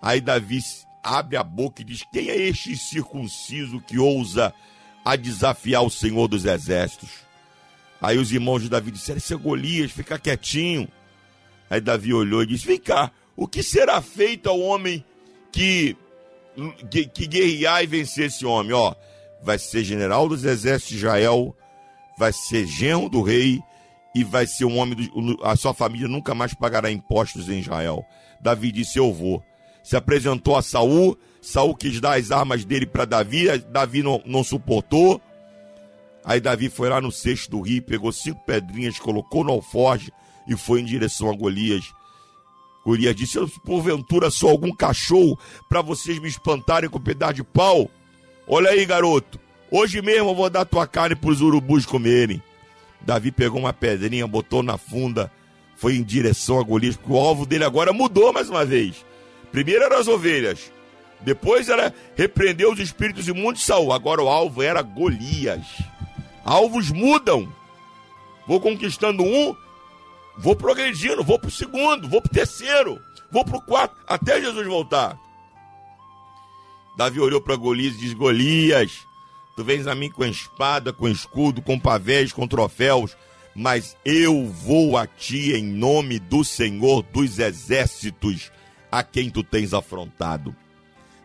[0.00, 0.60] Aí Davi
[1.02, 4.54] abre a boca e diz: Quem é este circunciso que ousa
[5.04, 7.10] a desafiar o Senhor dos Exércitos?
[8.00, 10.88] Aí os irmãos de Davi disseram: Isso é Golias, fica quietinho.
[11.68, 15.04] Aí Davi olhou e disse: Vem cá, o que será feito ao homem
[15.50, 15.96] que,
[16.90, 18.72] que, que guerrear e vencer esse homem?
[18.72, 18.94] Ó,
[19.42, 21.56] vai ser general dos exércitos de Israel,
[22.18, 23.60] vai ser genro do rei
[24.14, 28.04] e vai ser um homem, do, a sua família nunca mais pagará impostos em Israel.
[28.40, 29.42] Davi disse: Eu vou
[29.82, 31.18] se apresentou a Saul.
[31.40, 35.20] Saul quis dar as armas dele para Davi, Davi não, não suportou.
[36.24, 40.12] Aí Davi foi lá no cesto do rio, pegou cinco pedrinhas, colocou no alforge
[40.46, 41.84] e foi em direção a Golias.
[42.84, 47.90] Golias disse: porventura sou algum cachorro para vocês me espantarem com um pedaço de pau?
[48.46, 49.38] Olha aí, garoto.
[49.70, 52.42] Hoje mesmo eu vou dar tua carne para os urubus comerem.
[53.00, 55.32] Davi pegou uma pedrinha, botou na funda,
[55.76, 59.04] foi em direção a Golias, porque o alvo dele agora mudou mais uma vez.
[59.50, 60.70] Primeiro eram as ovelhas.
[61.20, 63.92] Depois era repreender os espíritos imundos de Saul.
[63.92, 65.64] Agora o alvo era Golias.
[66.44, 67.52] Alvos mudam.
[68.46, 69.54] Vou conquistando um,
[70.36, 75.18] vou progredindo, vou pro segundo, vou pro terceiro, vou pro quarto, até Jesus voltar.
[76.96, 79.06] Davi olhou para Golias e disse: Golias,
[79.56, 83.16] tu vens a mim com espada, com escudo, com pavés, com troféus,
[83.54, 88.50] mas eu vou a ti em nome do Senhor dos exércitos
[88.90, 90.54] a quem tu tens afrontado.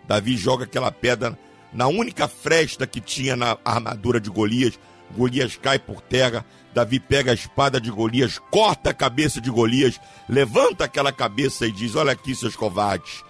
[0.07, 1.37] Davi joga aquela pedra
[1.73, 4.79] na única fresta que tinha na armadura de Golias.
[5.15, 6.45] Golias cai por terra.
[6.77, 9.99] Davi pega a espada de Golias, corta a cabeça de Golias,
[10.29, 13.23] levanta aquela cabeça e diz: Olha aqui, seus covardes.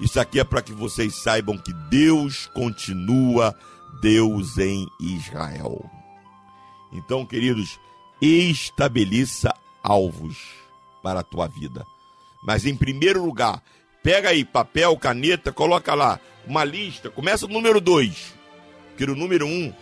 [0.00, 3.54] Isso aqui é para que vocês saibam que Deus continua
[4.00, 5.84] Deus em Israel.
[6.92, 7.78] Então, queridos,
[8.22, 10.38] estabeleça alvos
[11.02, 11.84] para a tua vida.
[12.42, 13.62] Mas em primeiro lugar,
[14.04, 17.08] Pega aí papel, caneta, coloca lá uma lista.
[17.08, 18.34] Começa no número 2.
[18.98, 19.72] Que no número 1 um,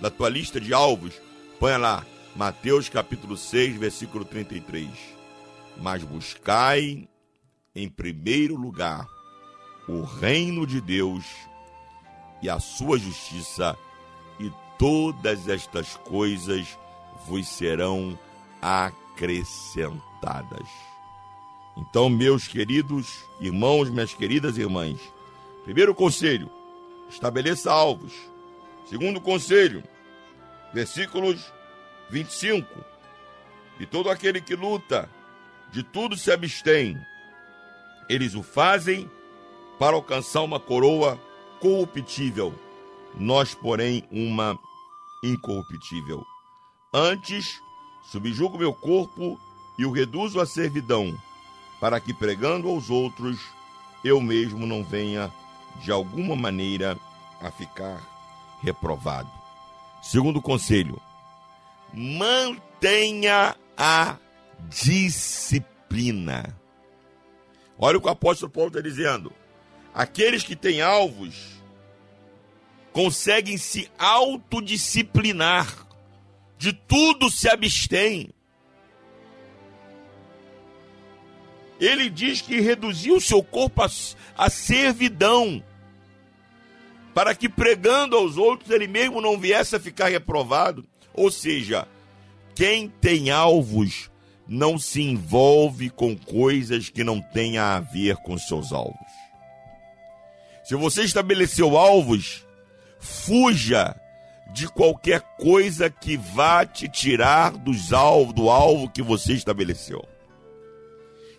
[0.00, 1.14] da tua lista de alvos,
[1.58, 2.06] põe lá
[2.36, 4.90] Mateus capítulo 6, versículo 33.
[5.78, 7.08] Mas buscai
[7.74, 9.08] em primeiro lugar
[9.88, 11.24] o reino de Deus
[12.42, 13.74] e a sua justiça,
[14.38, 16.78] e todas estas coisas
[17.26, 18.18] vos serão
[18.60, 20.68] acrescentadas.
[21.74, 25.00] Então, meus queridos irmãos, minhas queridas irmãs,
[25.64, 26.50] primeiro conselho,
[27.08, 28.12] estabeleça alvos.
[28.86, 29.82] Segundo conselho,
[30.74, 31.55] versículos
[32.10, 32.84] 25.
[33.78, 35.08] E todo aquele que luta,
[35.70, 36.96] de tudo se abstém.
[38.08, 39.10] Eles o fazem
[39.78, 41.20] para alcançar uma coroa
[41.60, 42.54] corruptível,
[43.14, 44.58] nós, porém, uma
[45.22, 46.24] incorruptível.
[46.92, 47.60] Antes,
[48.10, 49.38] subjugo meu corpo
[49.78, 51.16] e o reduzo à servidão
[51.80, 53.38] para que pregando aos outros
[54.04, 55.32] eu mesmo não venha
[55.82, 56.96] de alguma maneira
[57.40, 58.00] a ficar
[58.62, 59.30] reprovado.
[60.02, 61.00] Segundo conselho,
[61.96, 64.18] mantenha a
[64.68, 66.54] disciplina.
[67.78, 69.32] Olha o que o apóstolo Paulo está dizendo.
[69.94, 71.56] Aqueles que têm alvos
[72.92, 75.86] conseguem se autodisciplinar,
[76.58, 78.30] de tudo se abstêm.
[81.80, 83.82] ele diz que reduziu seu corpo
[84.36, 85.62] à servidão,
[87.14, 90.86] para que pregando aos outros ele mesmo não viesse a ficar reprovado.
[91.16, 91.86] Ou seja,
[92.54, 94.10] quem tem alvos
[94.46, 98.94] não se envolve com coisas que não tenham a ver com seus alvos.
[100.64, 102.44] Se você estabeleceu alvos,
[102.98, 103.94] fuja
[104.52, 110.06] de qualquer coisa que vá te tirar dos alvos, do alvo que você estabeleceu.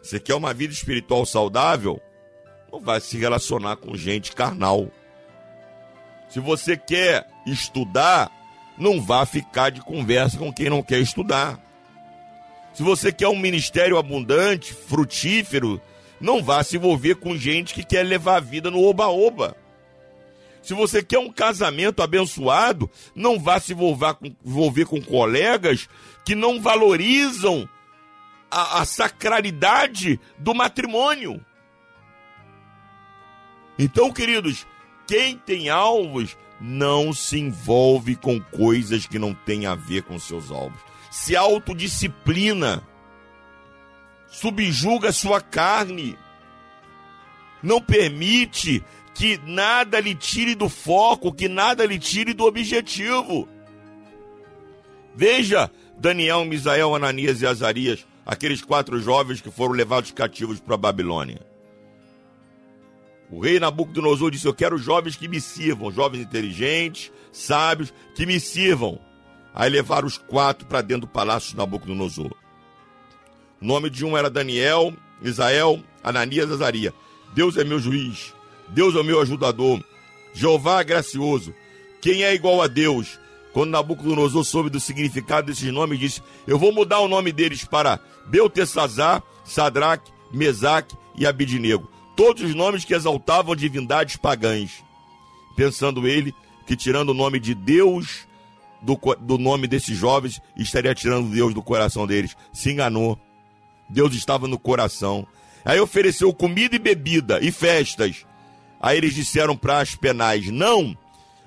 [0.01, 2.01] Você quer uma vida espiritual saudável?
[2.71, 4.89] Não vai se relacionar com gente carnal.
[6.30, 8.32] Se você quer estudar,
[8.78, 11.59] não vá ficar de conversa com quem não quer estudar.
[12.73, 15.82] Se você quer um ministério abundante, frutífero,
[16.21, 19.55] não vá se envolver com gente que quer levar a vida no oba-oba.
[20.61, 25.88] Se você quer um casamento abençoado, não vá se envolver com, envolver com colegas
[26.25, 27.67] que não valorizam
[28.51, 31.43] a, a sacralidade do matrimônio.
[33.80, 34.67] Então, queridos,
[35.07, 40.51] quem tem alvos não se envolve com coisas que não têm a ver com seus
[40.51, 40.79] alvos.
[41.11, 42.83] Se autodisciplina
[44.27, 46.17] subjuga sua carne,
[47.61, 48.83] não permite
[49.13, 53.47] que nada lhe tire do foco, que nada lhe tire do objetivo.
[55.15, 60.77] Veja Daniel, Misael, Ananias e Azarias, aqueles quatro jovens que foram levados cativos para a
[60.77, 61.41] Babilônia.
[63.30, 68.39] O rei Nabucodonosor disse: Eu quero jovens que me sirvam, jovens inteligentes, sábios, que me
[68.39, 68.99] sirvam.
[69.53, 72.32] Aí levaram os quatro para dentro do palácio de Nabucodonosor.
[73.61, 76.93] O nome de um era Daniel, Isael, Ananias e Azaria.
[77.34, 78.34] Deus é meu juiz,
[78.69, 79.84] Deus é meu ajudador,
[80.34, 81.53] Jeová é gracioso.
[82.01, 83.19] Quem é igual a Deus?
[83.51, 87.99] Quando Nabucodonosor soube do significado desses nomes, disse: Eu vou mudar o nome deles para
[88.28, 91.89] Beltesazar, Sadraque, Mesaque e Abidnego.
[92.18, 94.84] Todos os nomes que exaltavam divindades pagãs.
[95.55, 96.34] Pensando ele
[96.65, 98.28] que, tirando o nome de Deus
[98.82, 102.36] do, do nome desses jovens, estaria tirando Deus do coração deles.
[102.51, 103.20] Se enganou.
[103.88, 105.28] Deus estava no coração.
[105.63, 108.26] Aí ofereceu comida e bebida e festas.
[108.82, 110.97] Aí eles disseram para as penais: Não,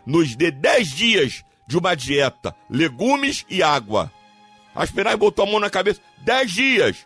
[0.07, 4.11] nos dê dez dias de uma dieta, legumes e água.
[4.73, 7.05] As penais botou a mão na cabeça: Dez dias.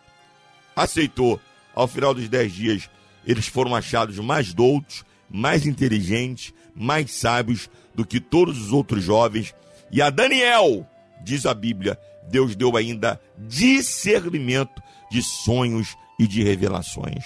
[0.75, 1.41] Aceitou.
[1.73, 2.89] Ao final dos dez dias,
[3.25, 9.53] eles foram achados mais doutos, mais inteligentes, mais sábios do que todos os outros jovens.
[9.91, 10.87] E a Daniel,
[11.23, 11.99] diz a Bíblia,
[12.29, 17.23] Deus deu ainda discernimento de sonhos e de revelações.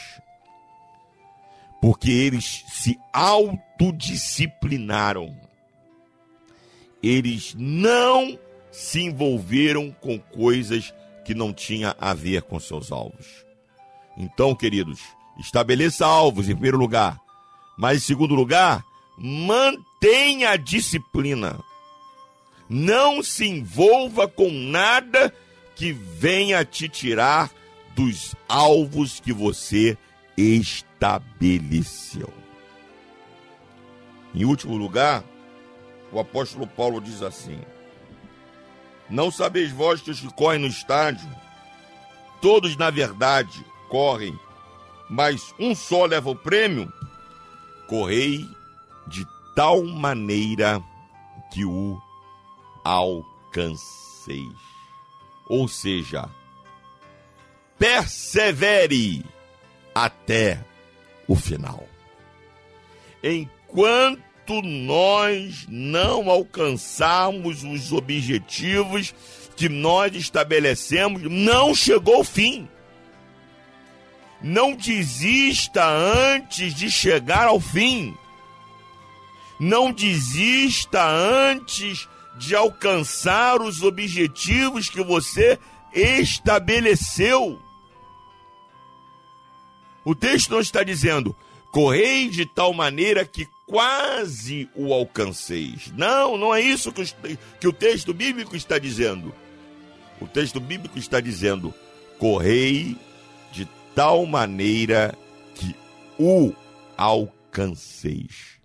[1.82, 5.34] Porque eles se autodisciplinaram.
[7.02, 8.38] Eles não
[8.72, 10.94] se envolveram com coisas
[11.24, 13.46] que não tinha a ver com seus alvos.
[14.18, 15.00] Então, queridos,
[15.40, 17.20] estabeleça alvos em primeiro lugar,
[17.78, 18.84] mas em segundo lugar,
[19.18, 21.60] mantenha a disciplina.
[22.68, 25.34] Não se envolva com nada
[25.76, 27.50] que venha te tirar
[27.96, 29.98] dos alvos que você
[30.38, 32.32] estabeleceu.
[34.34, 35.24] Em último lugar,
[36.12, 37.60] o apóstolo Paulo diz assim:
[39.10, 41.28] Não sabeis vós que os que correm no estádio,
[42.42, 44.38] todos na verdade correm,
[45.10, 46.92] mas um só leva o prêmio?
[47.88, 48.48] Correi
[49.08, 50.82] de tal maneira
[51.52, 52.00] que o
[52.84, 53.80] alcanceis.
[55.48, 56.30] Ou seja,
[57.78, 59.26] persevere
[59.96, 60.64] até
[61.28, 61.88] o final.
[63.24, 69.14] Enquanto nós não alcançarmos os objetivos
[69.56, 72.68] que nós estabelecemos, não chegou o fim.
[74.42, 78.16] Não desista antes de chegar ao fim.
[79.60, 85.60] Não desista antes de alcançar os objetivos que você
[85.94, 87.60] estabeleceu.
[90.06, 91.36] O texto não está dizendo,
[91.72, 95.92] correi de tal maneira que quase o alcanceis.
[95.96, 97.06] Não, não é isso que o,
[97.60, 99.36] que o texto bíblico está dizendo.
[100.22, 101.74] O texto bíblico está dizendo,
[102.18, 102.98] correi
[104.00, 105.14] tal maneira
[105.54, 105.76] que
[106.18, 106.54] o
[106.96, 108.58] alcanceis.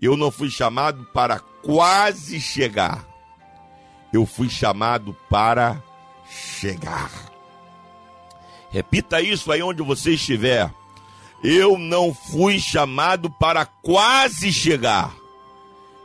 [0.00, 3.06] Eu não fui chamado para quase chegar.
[4.10, 5.82] Eu fui chamado para
[6.26, 7.10] chegar.
[8.70, 10.72] Repita isso aí onde você estiver.
[11.44, 15.14] Eu não fui chamado para quase chegar.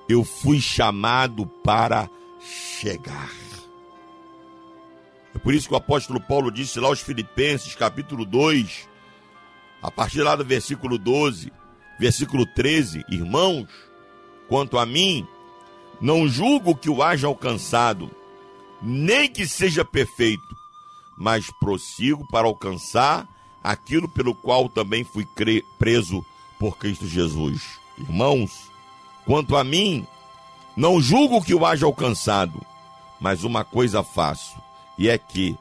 [0.10, 2.10] Eu fui chamado para
[2.42, 3.45] chegar.
[5.36, 8.88] É por isso que o apóstolo Paulo disse lá aos Filipenses, capítulo 2,
[9.82, 11.52] a partir lá do versículo 12,
[12.00, 13.68] versículo 13: Irmãos,
[14.48, 15.28] quanto a mim,
[16.02, 18.10] não julgo que o haja alcançado,
[18.82, 20.56] nem que seja perfeito
[21.18, 23.28] mas prossigo para alcançar
[23.64, 25.28] aquilo pelo qual também fui
[25.80, 26.26] preso
[26.60, 27.80] por Cristo Jesus.
[27.98, 28.70] Irmãos,
[29.26, 30.06] quanto a mim,
[30.76, 32.62] não julgo que o haja alcançado,
[33.20, 34.58] mas uma coisa faço,
[34.98, 35.56] e é que,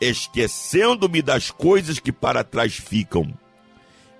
[0.00, 3.32] esquecendo-me das coisas que para trás ficam,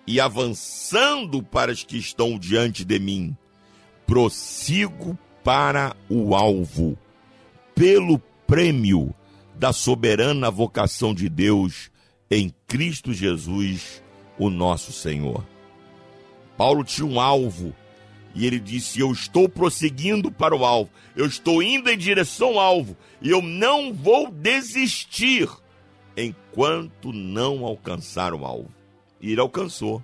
[0.07, 3.37] e avançando para as que estão diante de mim,
[4.07, 6.97] prossigo para o alvo,
[7.75, 9.15] pelo prêmio
[9.55, 11.91] da soberana vocação de Deus
[12.31, 14.03] em Cristo Jesus,
[14.39, 15.47] o nosso Senhor.
[16.57, 17.75] Paulo tinha um alvo
[18.35, 22.61] e ele disse: Eu estou prosseguindo para o alvo, eu estou indo em direção ao
[22.61, 25.49] alvo e eu não vou desistir
[26.17, 28.71] enquanto não alcançar o alvo.
[29.21, 30.03] E ele alcançou.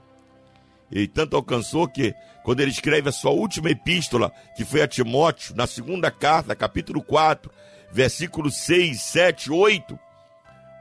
[0.90, 5.54] Ele tanto alcançou que, quando ele escreve a sua última epístola, que foi a Timóteo,
[5.54, 7.50] na segunda carta, capítulo 4,
[7.92, 9.98] versículos 6, 7, 8,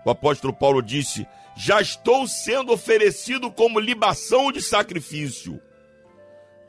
[0.05, 5.61] o apóstolo Paulo disse: Já estou sendo oferecido como libação de sacrifício,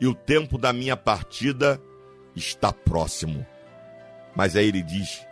[0.00, 1.80] e o tempo da minha partida
[2.34, 3.46] está próximo.
[4.34, 5.24] Mas aí ele diz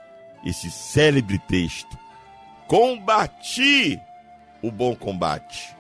[0.45, 1.97] esse célebre texto:
[2.67, 3.99] Combati
[4.63, 5.75] o bom combate.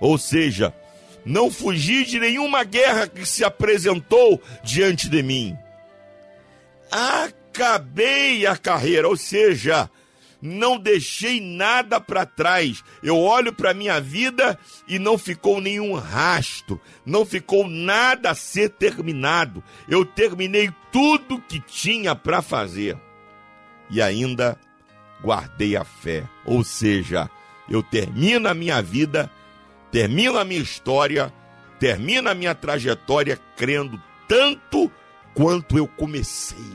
[0.00, 0.74] Ou seja,
[1.24, 5.56] não fugi de nenhuma guerra que se apresentou diante de mim.
[6.90, 9.88] Acabei a carreira, ou seja,
[10.44, 12.84] não deixei nada para trás.
[13.02, 18.68] Eu olho para minha vida e não ficou nenhum rastro, não ficou nada a ser
[18.68, 19.64] terminado.
[19.88, 22.94] Eu terminei tudo que tinha para fazer.
[23.90, 24.58] E ainda
[25.22, 26.28] guardei a fé.
[26.44, 27.30] Ou seja,
[27.66, 29.30] eu termino a minha vida,
[29.90, 31.32] termino a minha história,
[31.80, 34.92] termino a minha trajetória crendo tanto
[35.32, 36.72] quanto eu comecei.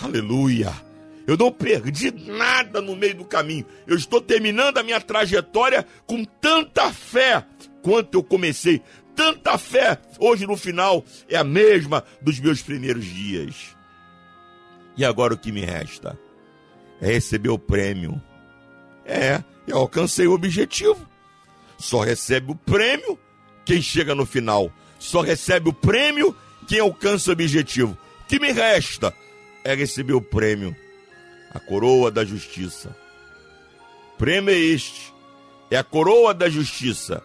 [0.00, 0.85] Aleluia!
[1.26, 3.66] Eu não perdi nada no meio do caminho.
[3.86, 7.44] Eu estou terminando a minha trajetória com tanta fé
[7.82, 8.80] quanto eu comecei.
[9.14, 13.74] Tanta fé, hoje no final, é a mesma dos meus primeiros dias.
[14.96, 16.18] E agora o que me resta?
[17.00, 18.20] É receber o prêmio.
[19.04, 21.08] É, eu alcancei o objetivo.
[21.78, 23.18] Só recebe o prêmio
[23.64, 24.70] quem chega no final.
[24.98, 26.36] Só recebe o prêmio
[26.68, 27.98] quem alcança o objetivo.
[28.22, 29.12] O que me resta
[29.64, 30.76] é receber o prêmio
[31.56, 32.94] a coroa da justiça.
[34.18, 35.12] Prêmio é este,
[35.70, 37.22] é a coroa da justiça,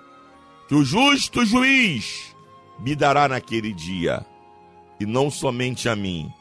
[0.68, 2.36] que o justo juiz
[2.80, 4.26] me dará naquele dia,
[5.00, 6.32] e não somente a mim,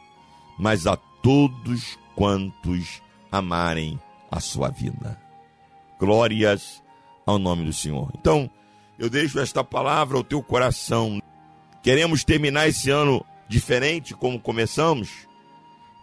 [0.58, 5.20] mas a todos quantos amarem a sua vida.
[5.98, 6.82] Glórias
[7.26, 8.10] ao nome do Senhor.
[8.14, 8.48] Então,
[8.98, 11.20] eu deixo esta palavra ao teu coração.
[11.82, 15.26] Queremos terminar esse ano diferente como começamos?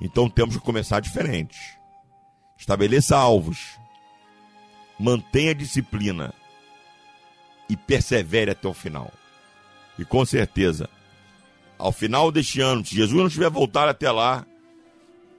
[0.01, 1.76] Então temos que começar diferente.
[2.57, 3.77] Estabeleça alvos.
[4.99, 6.33] Mantenha disciplina.
[7.69, 9.11] E persevere até o final.
[9.99, 10.89] E com certeza,
[11.77, 14.45] ao final deste ano, se Jesus não tiver voltado até lá,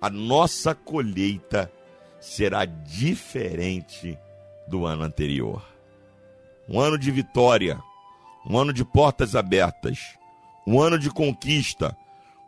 [0.00, 1.70] a nossa colheita
[2.20, 4.18] será diferente
[4.66, 5.66] do ano anterior.
[6.68, 7.80] Um ano de vitória,
[8.46, 9.98] um ano de portas abertas,
[10.66, 11.96] um ano de conquista,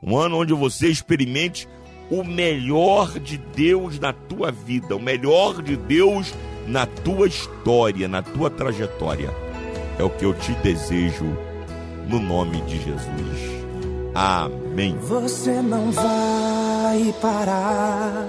[0.03, 1.68] um ano onde você experimente
[2.11, 6.35] o melhor de Deus na tua vida, o melhor de Deus
[6.67, 9.31] na tua história, na tua trajetória.
[9.99, 11.27] É o que eu te desejo
[12.09, 13.61] no nome de Jesus.
[14.15, 14.97] Amém.
[14.99, 18.29] Você não vai parar.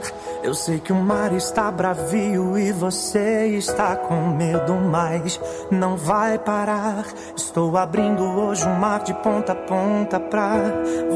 [0.51, 5.39] Eu sei que o mar está bravio e você está com medo, mas
[5.71, 7.05] não vai parar.
[7.37, 10.55] Estou abrindo hoje um mar de ponta a ponta pra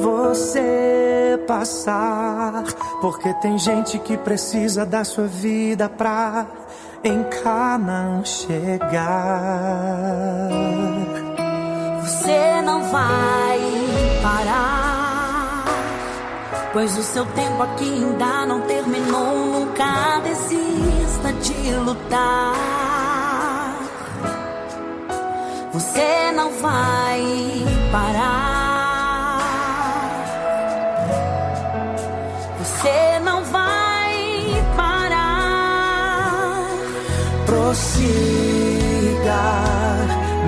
[0.01, 2.63] você passar.
[3.01, 6.47] Porque tem gente que precisa da sua vida pra
[7.03, 8.87] em Canaã chegar.
[12.03, 13.59] Você não vai
[14.23, 14.74] parar.
[16.75, 19.45] Pois o seu tempo aqui ainda não terminou.
[19.45, 22.53] Nunca desista de lutar.
[25.71, 27.23] Você não vai
[27.93, 29.39] parar.
[32.59, 36.67] Você não vai parar.
[37.45, 38.03] Prossiga,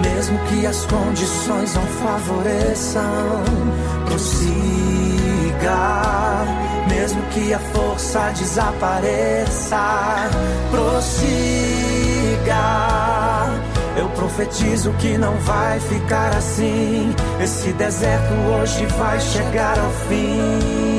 [0.04, 3.46] mesmo que as condições não favoreçam.
[4.08, 5.37] Prossiga
[6.88, 10.30] mesmo que a força desapareça.
[10.72, 11.78] Prossiga.
[13.98, 17.14] Eu profetizo que não vai ficar assim.
[17.42, 20.97] Esse deserto hoje vai chegar ao fim.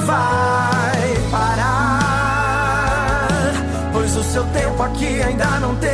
[0.00, 1.98] Vai parar,
[3.92, 5.89] pois o seu tempo aqui ainda não terminou.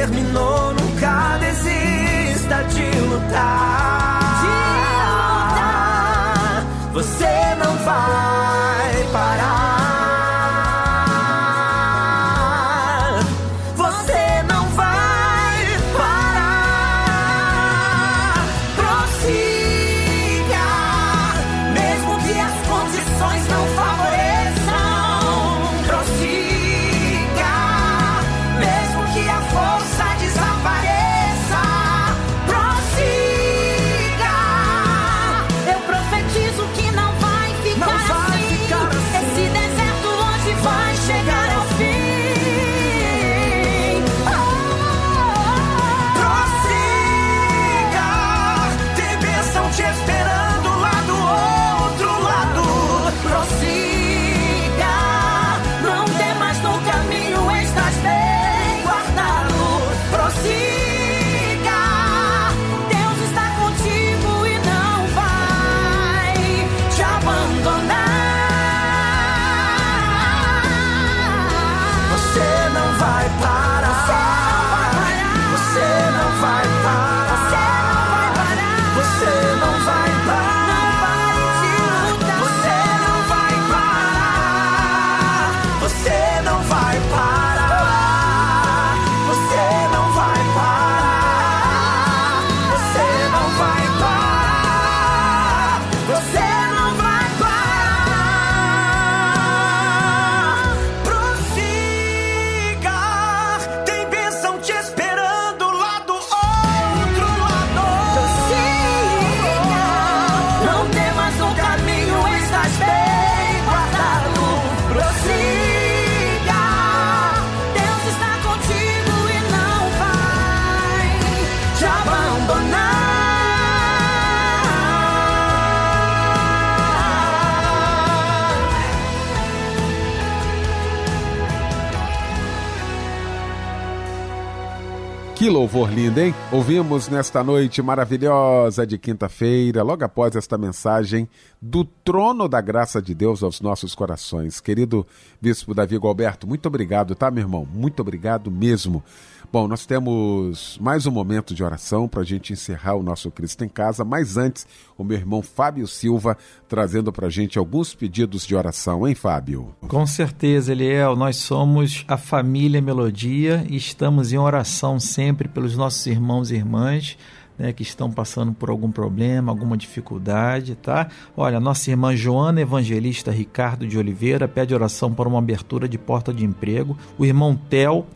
[135.36, 136.34] Que louvor lindo, hein?
[136.50, 141.28] Ouvimos nesta noite maravilhosa de quinta-feira, logo após esta mensagem
[141.60, 144.60] do trono da graça de Deus aos nossos corações.
[144.60, 145.06] Querido
[145.38, 147.68] Bispo Davi Alberto, muito obrigado, tá, meu irmão?
[147.70, 149.04] Muito obrigado mesmo.
[149.52, 153.64] Bom, nós temos mais um momento de oração para a gente encerrar o nosso Cristo
[153.64, 154.66] em Casa, mas antes,
[154.98, 156.36] o meu irmão Fábio Silva
[156.68, 159.74] trazendo para a gente alguns pedidos de oração, hein, Fábio?
[159.86, 166.04] Com certeza, Eliel, nós somos a família Melodia e estamos em oração sempre pelos nossos
[166.06, 167.16] irmãos e irmãs.
[167.58, 171.08] Né, que estão passando por algum problema, alguma dificuldade, tá?
[171.34, 176.34] Olha, nossa irmã Joana Evangelista Ricardo de Oliveira pede oração para uma abertura de porta
[176.34, 176.98] de emprego.
[177.16, 178.06] O irmão Tel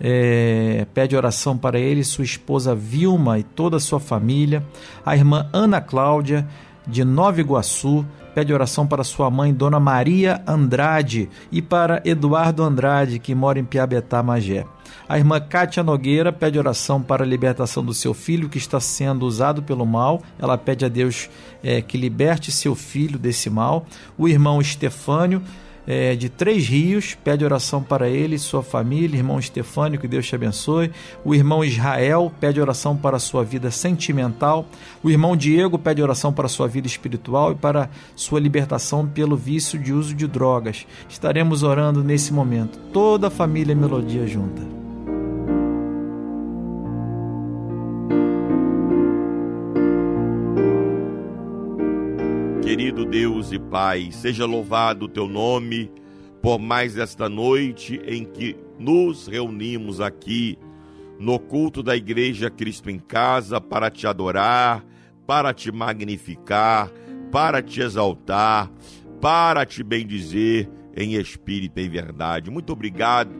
[0.00, 4.62] é, pede oração para ele, sua esposa Vilma e toda a sua família.
[5.04, 6.46] A irmã Ana Cláudia,
[6.86, 13.18] de Nova Iguaçu, pede oração para sua mãe, Dona Maria Andrade, e para Eduardo Andrade,
[13.18, 14.66] que mora em Piabetá, Magé.
[15.08, 19.24] A irmã Kátia Nogueira pede oração para a libertação do seu filho que está sendo
[19.24, 20.22] usado pelo mal.
[20.38, 21.30] Ela pede a Deus
[21.62, 23.86] é, que liberte seu filho desse mal.
[24.18, 25.42] O irmão Estefânio
[25.86, 30.34] é, de Três Rios, pede oração para ele sua família, irmão Estefânio, que Deus te
[30.34, 30.90] abençoe.
[31.24, 34.66] O irmão Israel pede oração para a sua vida sentimental.
[35.02, 39.36] O irmão Diego pede oração para a sua vida espiritual e para sua libertação pelo
[39.36, 40.86] vício de uso de drogas.
[41.08, 44.85] Estaremos orando nesse momento, toda a família Melodia junta.
[52.76, 55.90] Querido Deus e Pai, seja louvado o teu nome
[56.42, 60.58] por mais esta noite em que nos reunimos aqui
[61.18, 64.84] no culto da Igreja Cristo em Casa para te adorar,
[65.26, 66.92] para te magnificar,
[67.32, 68.70] para te exaltar,
[69.22, 72.50] para te bendizer em espírito e verdade.
[72.50, 73.30] Muito obrigado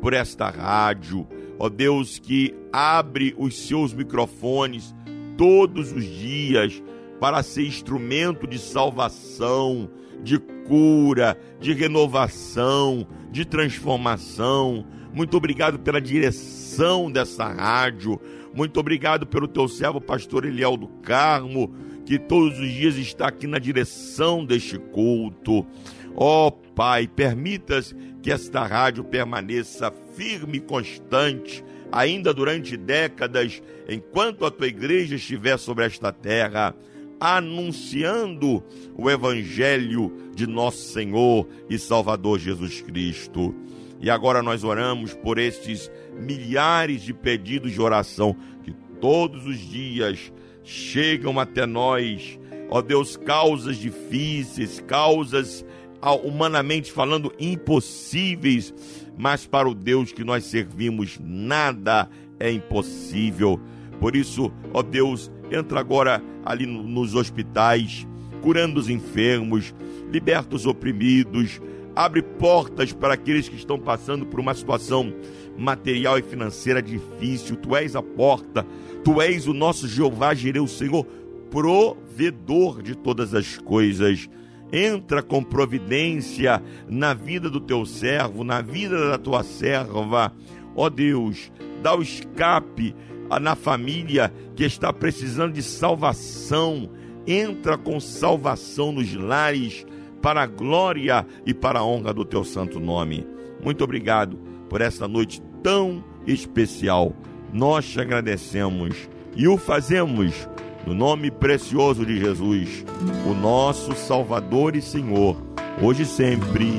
[0.00, 1.26] por esta rádio,
[1.58, 4.94] ó Deus, que abre os seus microfones
[5.36, 6.80] todos os dias
[7.20, 9.90] para ser instrumento de salvação,
[10.22, 14.86] de cura, de renovação, de transformação.
[15.12, 18.20] Muito obrigado pela direção dessa rádio.
[18.54, 23.46] Muito obrigado pelo teu servo, pastor Eliel do Carmo, que todos os dias está aqui
[23.46, 25.66] na direção deste culto.
[26.14, 31.62] Ó oh, Pai, permitas que esta rádio permaneça firme e constante,
[31.92, 36.74] ainda durante décadas, enquanto a tua igreja estiver sobre esta terra
[37.20, 38.62] anunciando
[38.96, 43.54] o Evangelho de nosso Senhor e Salvador Jesus Cristo.
[44.00, 50.32] E agora nós oramos por estes milhares de pedidos de oração que todos os dias
[50.62, 52.38] chegam até nós.
[52.68, 55.64] Ó Deus, causas difíceis, causas
[56.02, 58.74] ah, humanamente falando impossíveis,
[59.16, 62.08] mas para o Deus que nós servimos nada
[62.38, 63.60] é impossível.
[63.98, 68.06] Por isso, ó Deus, entra agora ali nos hospitais,
[68.42, 69.74] curando os enfermos,
[70.10, 71.60] liberta os oprimidos,
[71.94, 75.12] abre portas para aqueles que estão passando por uma situação
[75.56, 77.56] material e financeira difícil.
[77.56, 78.66] Tu és a porta,
[79.02, 81.06] tu és o nosso Jeová Jireu, o Senhor,
[81.50, 84.28] provedor de todas as coisas.
[84.72, 90.32] Entra com providência na vida do teu servo, na vida da tua serva.
[90.74, 91.50] Ó Deus,
[91.82, 92.94] dá o escape
[93.40, 96.90] na família que está precisando de salvação.
[97.26, 99.84] Entra com salvação nos lares,
[100.22, 103.26] para a glória e para a honra do teu santo nome.
[103.62, 104.36] Muito obrigado
[104.68, 107.14] por esta noite tão especial.
[107.52, 110.48] Nós te agradecemos e o fazemos
[110.86, 112.84] no nome precioso de Jesus,
[113.28, 115.36] o nosso Salvador e Senhor,
[115.82, 116.72] hoje e sempre.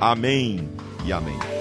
[0.00, 0.68] Amém
[1.04, 1.55] e amém.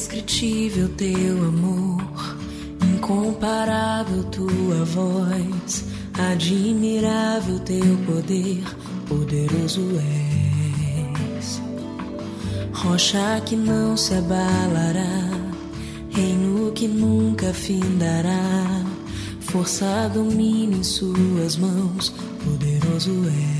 [0.00, 2.00] Indescritível teu amor,
[2.82, 5.84] incomparável tua voz,
[6.14, 8.64] admirável teu poder,
[9.06, 9.82] poderoso
[11.36, 11.60] és.
[12.72, 15.28] Rocha que não se abalará,
[16.08, 18.82] reino que nunca findará,
[19.40, 22.10] força domina em suas mãos,
[22.42, 23.59] poderoso és.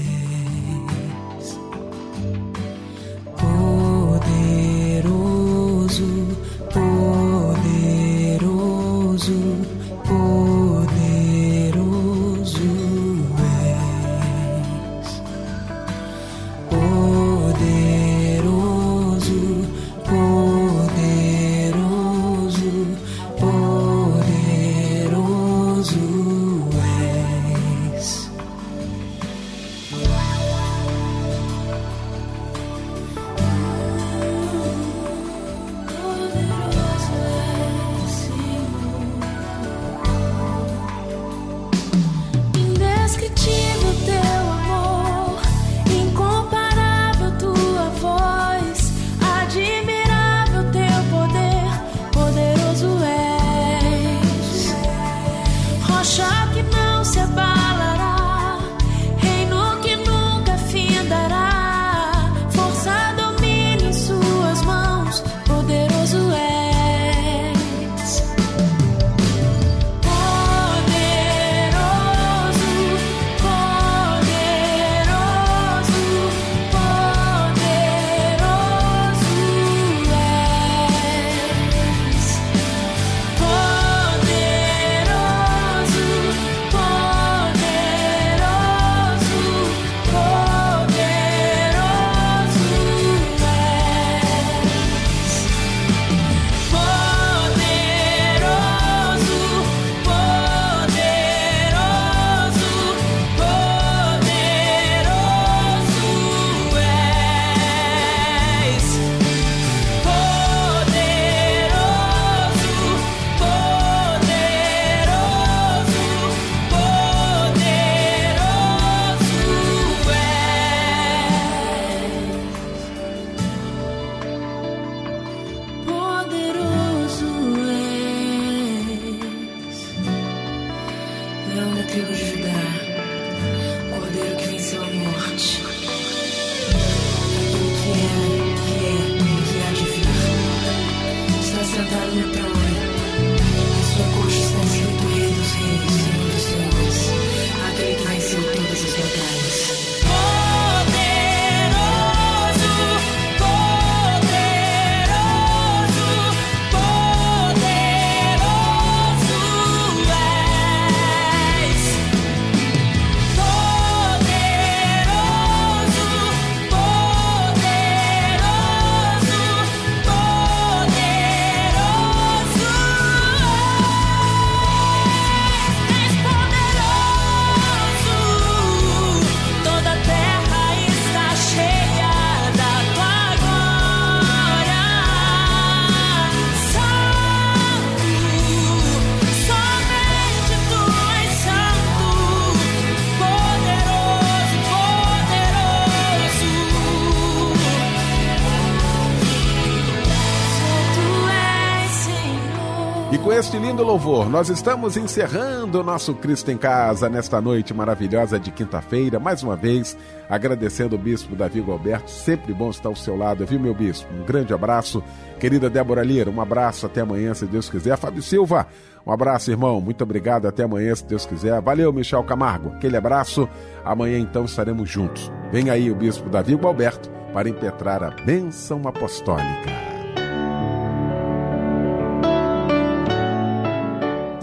[203.80, 209.18] Lindo louvor, nós estamos encerrando o nosso Cristo em Casa nesta noite maravilhosa de quinta-feira.
[209.18, 209.96] Mais uma vez,
[210.28, 212.10] agradecendo o bispo Davi Alberto.
[212.10, 214.12] Sempre bom estar ao seu lado, viu, meu bispo?
[214.12, 215.02] Um grande abraço.
[215.38, 216.84] Querida Débora Lira, um abraço.
[216.84, 217.96] Até amanhã, se Deus quiser.
[217.96, 218.66] Fábio Silva,
[219.06, 219.80] um abraço, irmão.
[219.80, 220.46] Muito obrigado.
[220.46, 221.58] Até amanhã, se Deus quiser.
[221.62, 222.72] Valeu, Michel Camargo.
[222.76, 223.48] Aquele abraço.
[223.82, 225.32] Amanhã, então, estaremos juntos.
[225.50, 229.79] Vem aí o bispo Davi Alberto para impetrar a bênção apostólica.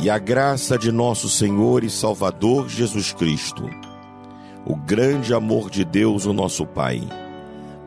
[0.10, 3.70] A graça de nosso Senhor e Salvador Jesus Cristo,
[4.66, 7.02] o grande amor de Deus, o nosso Pai,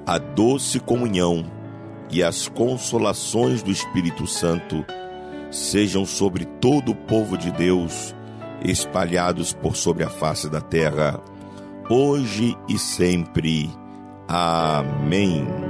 [0.06, 1.44] a doce comunhão
[2.10, 4.84] e as consolações do Espírito Santo
[5.50, 8.14] sejam sobre todo o povo de Deus,
[8.62, 11.18] espalhados por sobre a face da terra,
[11.88, 13.70] hoje e sempre.
[14.28, 15.69] Amém.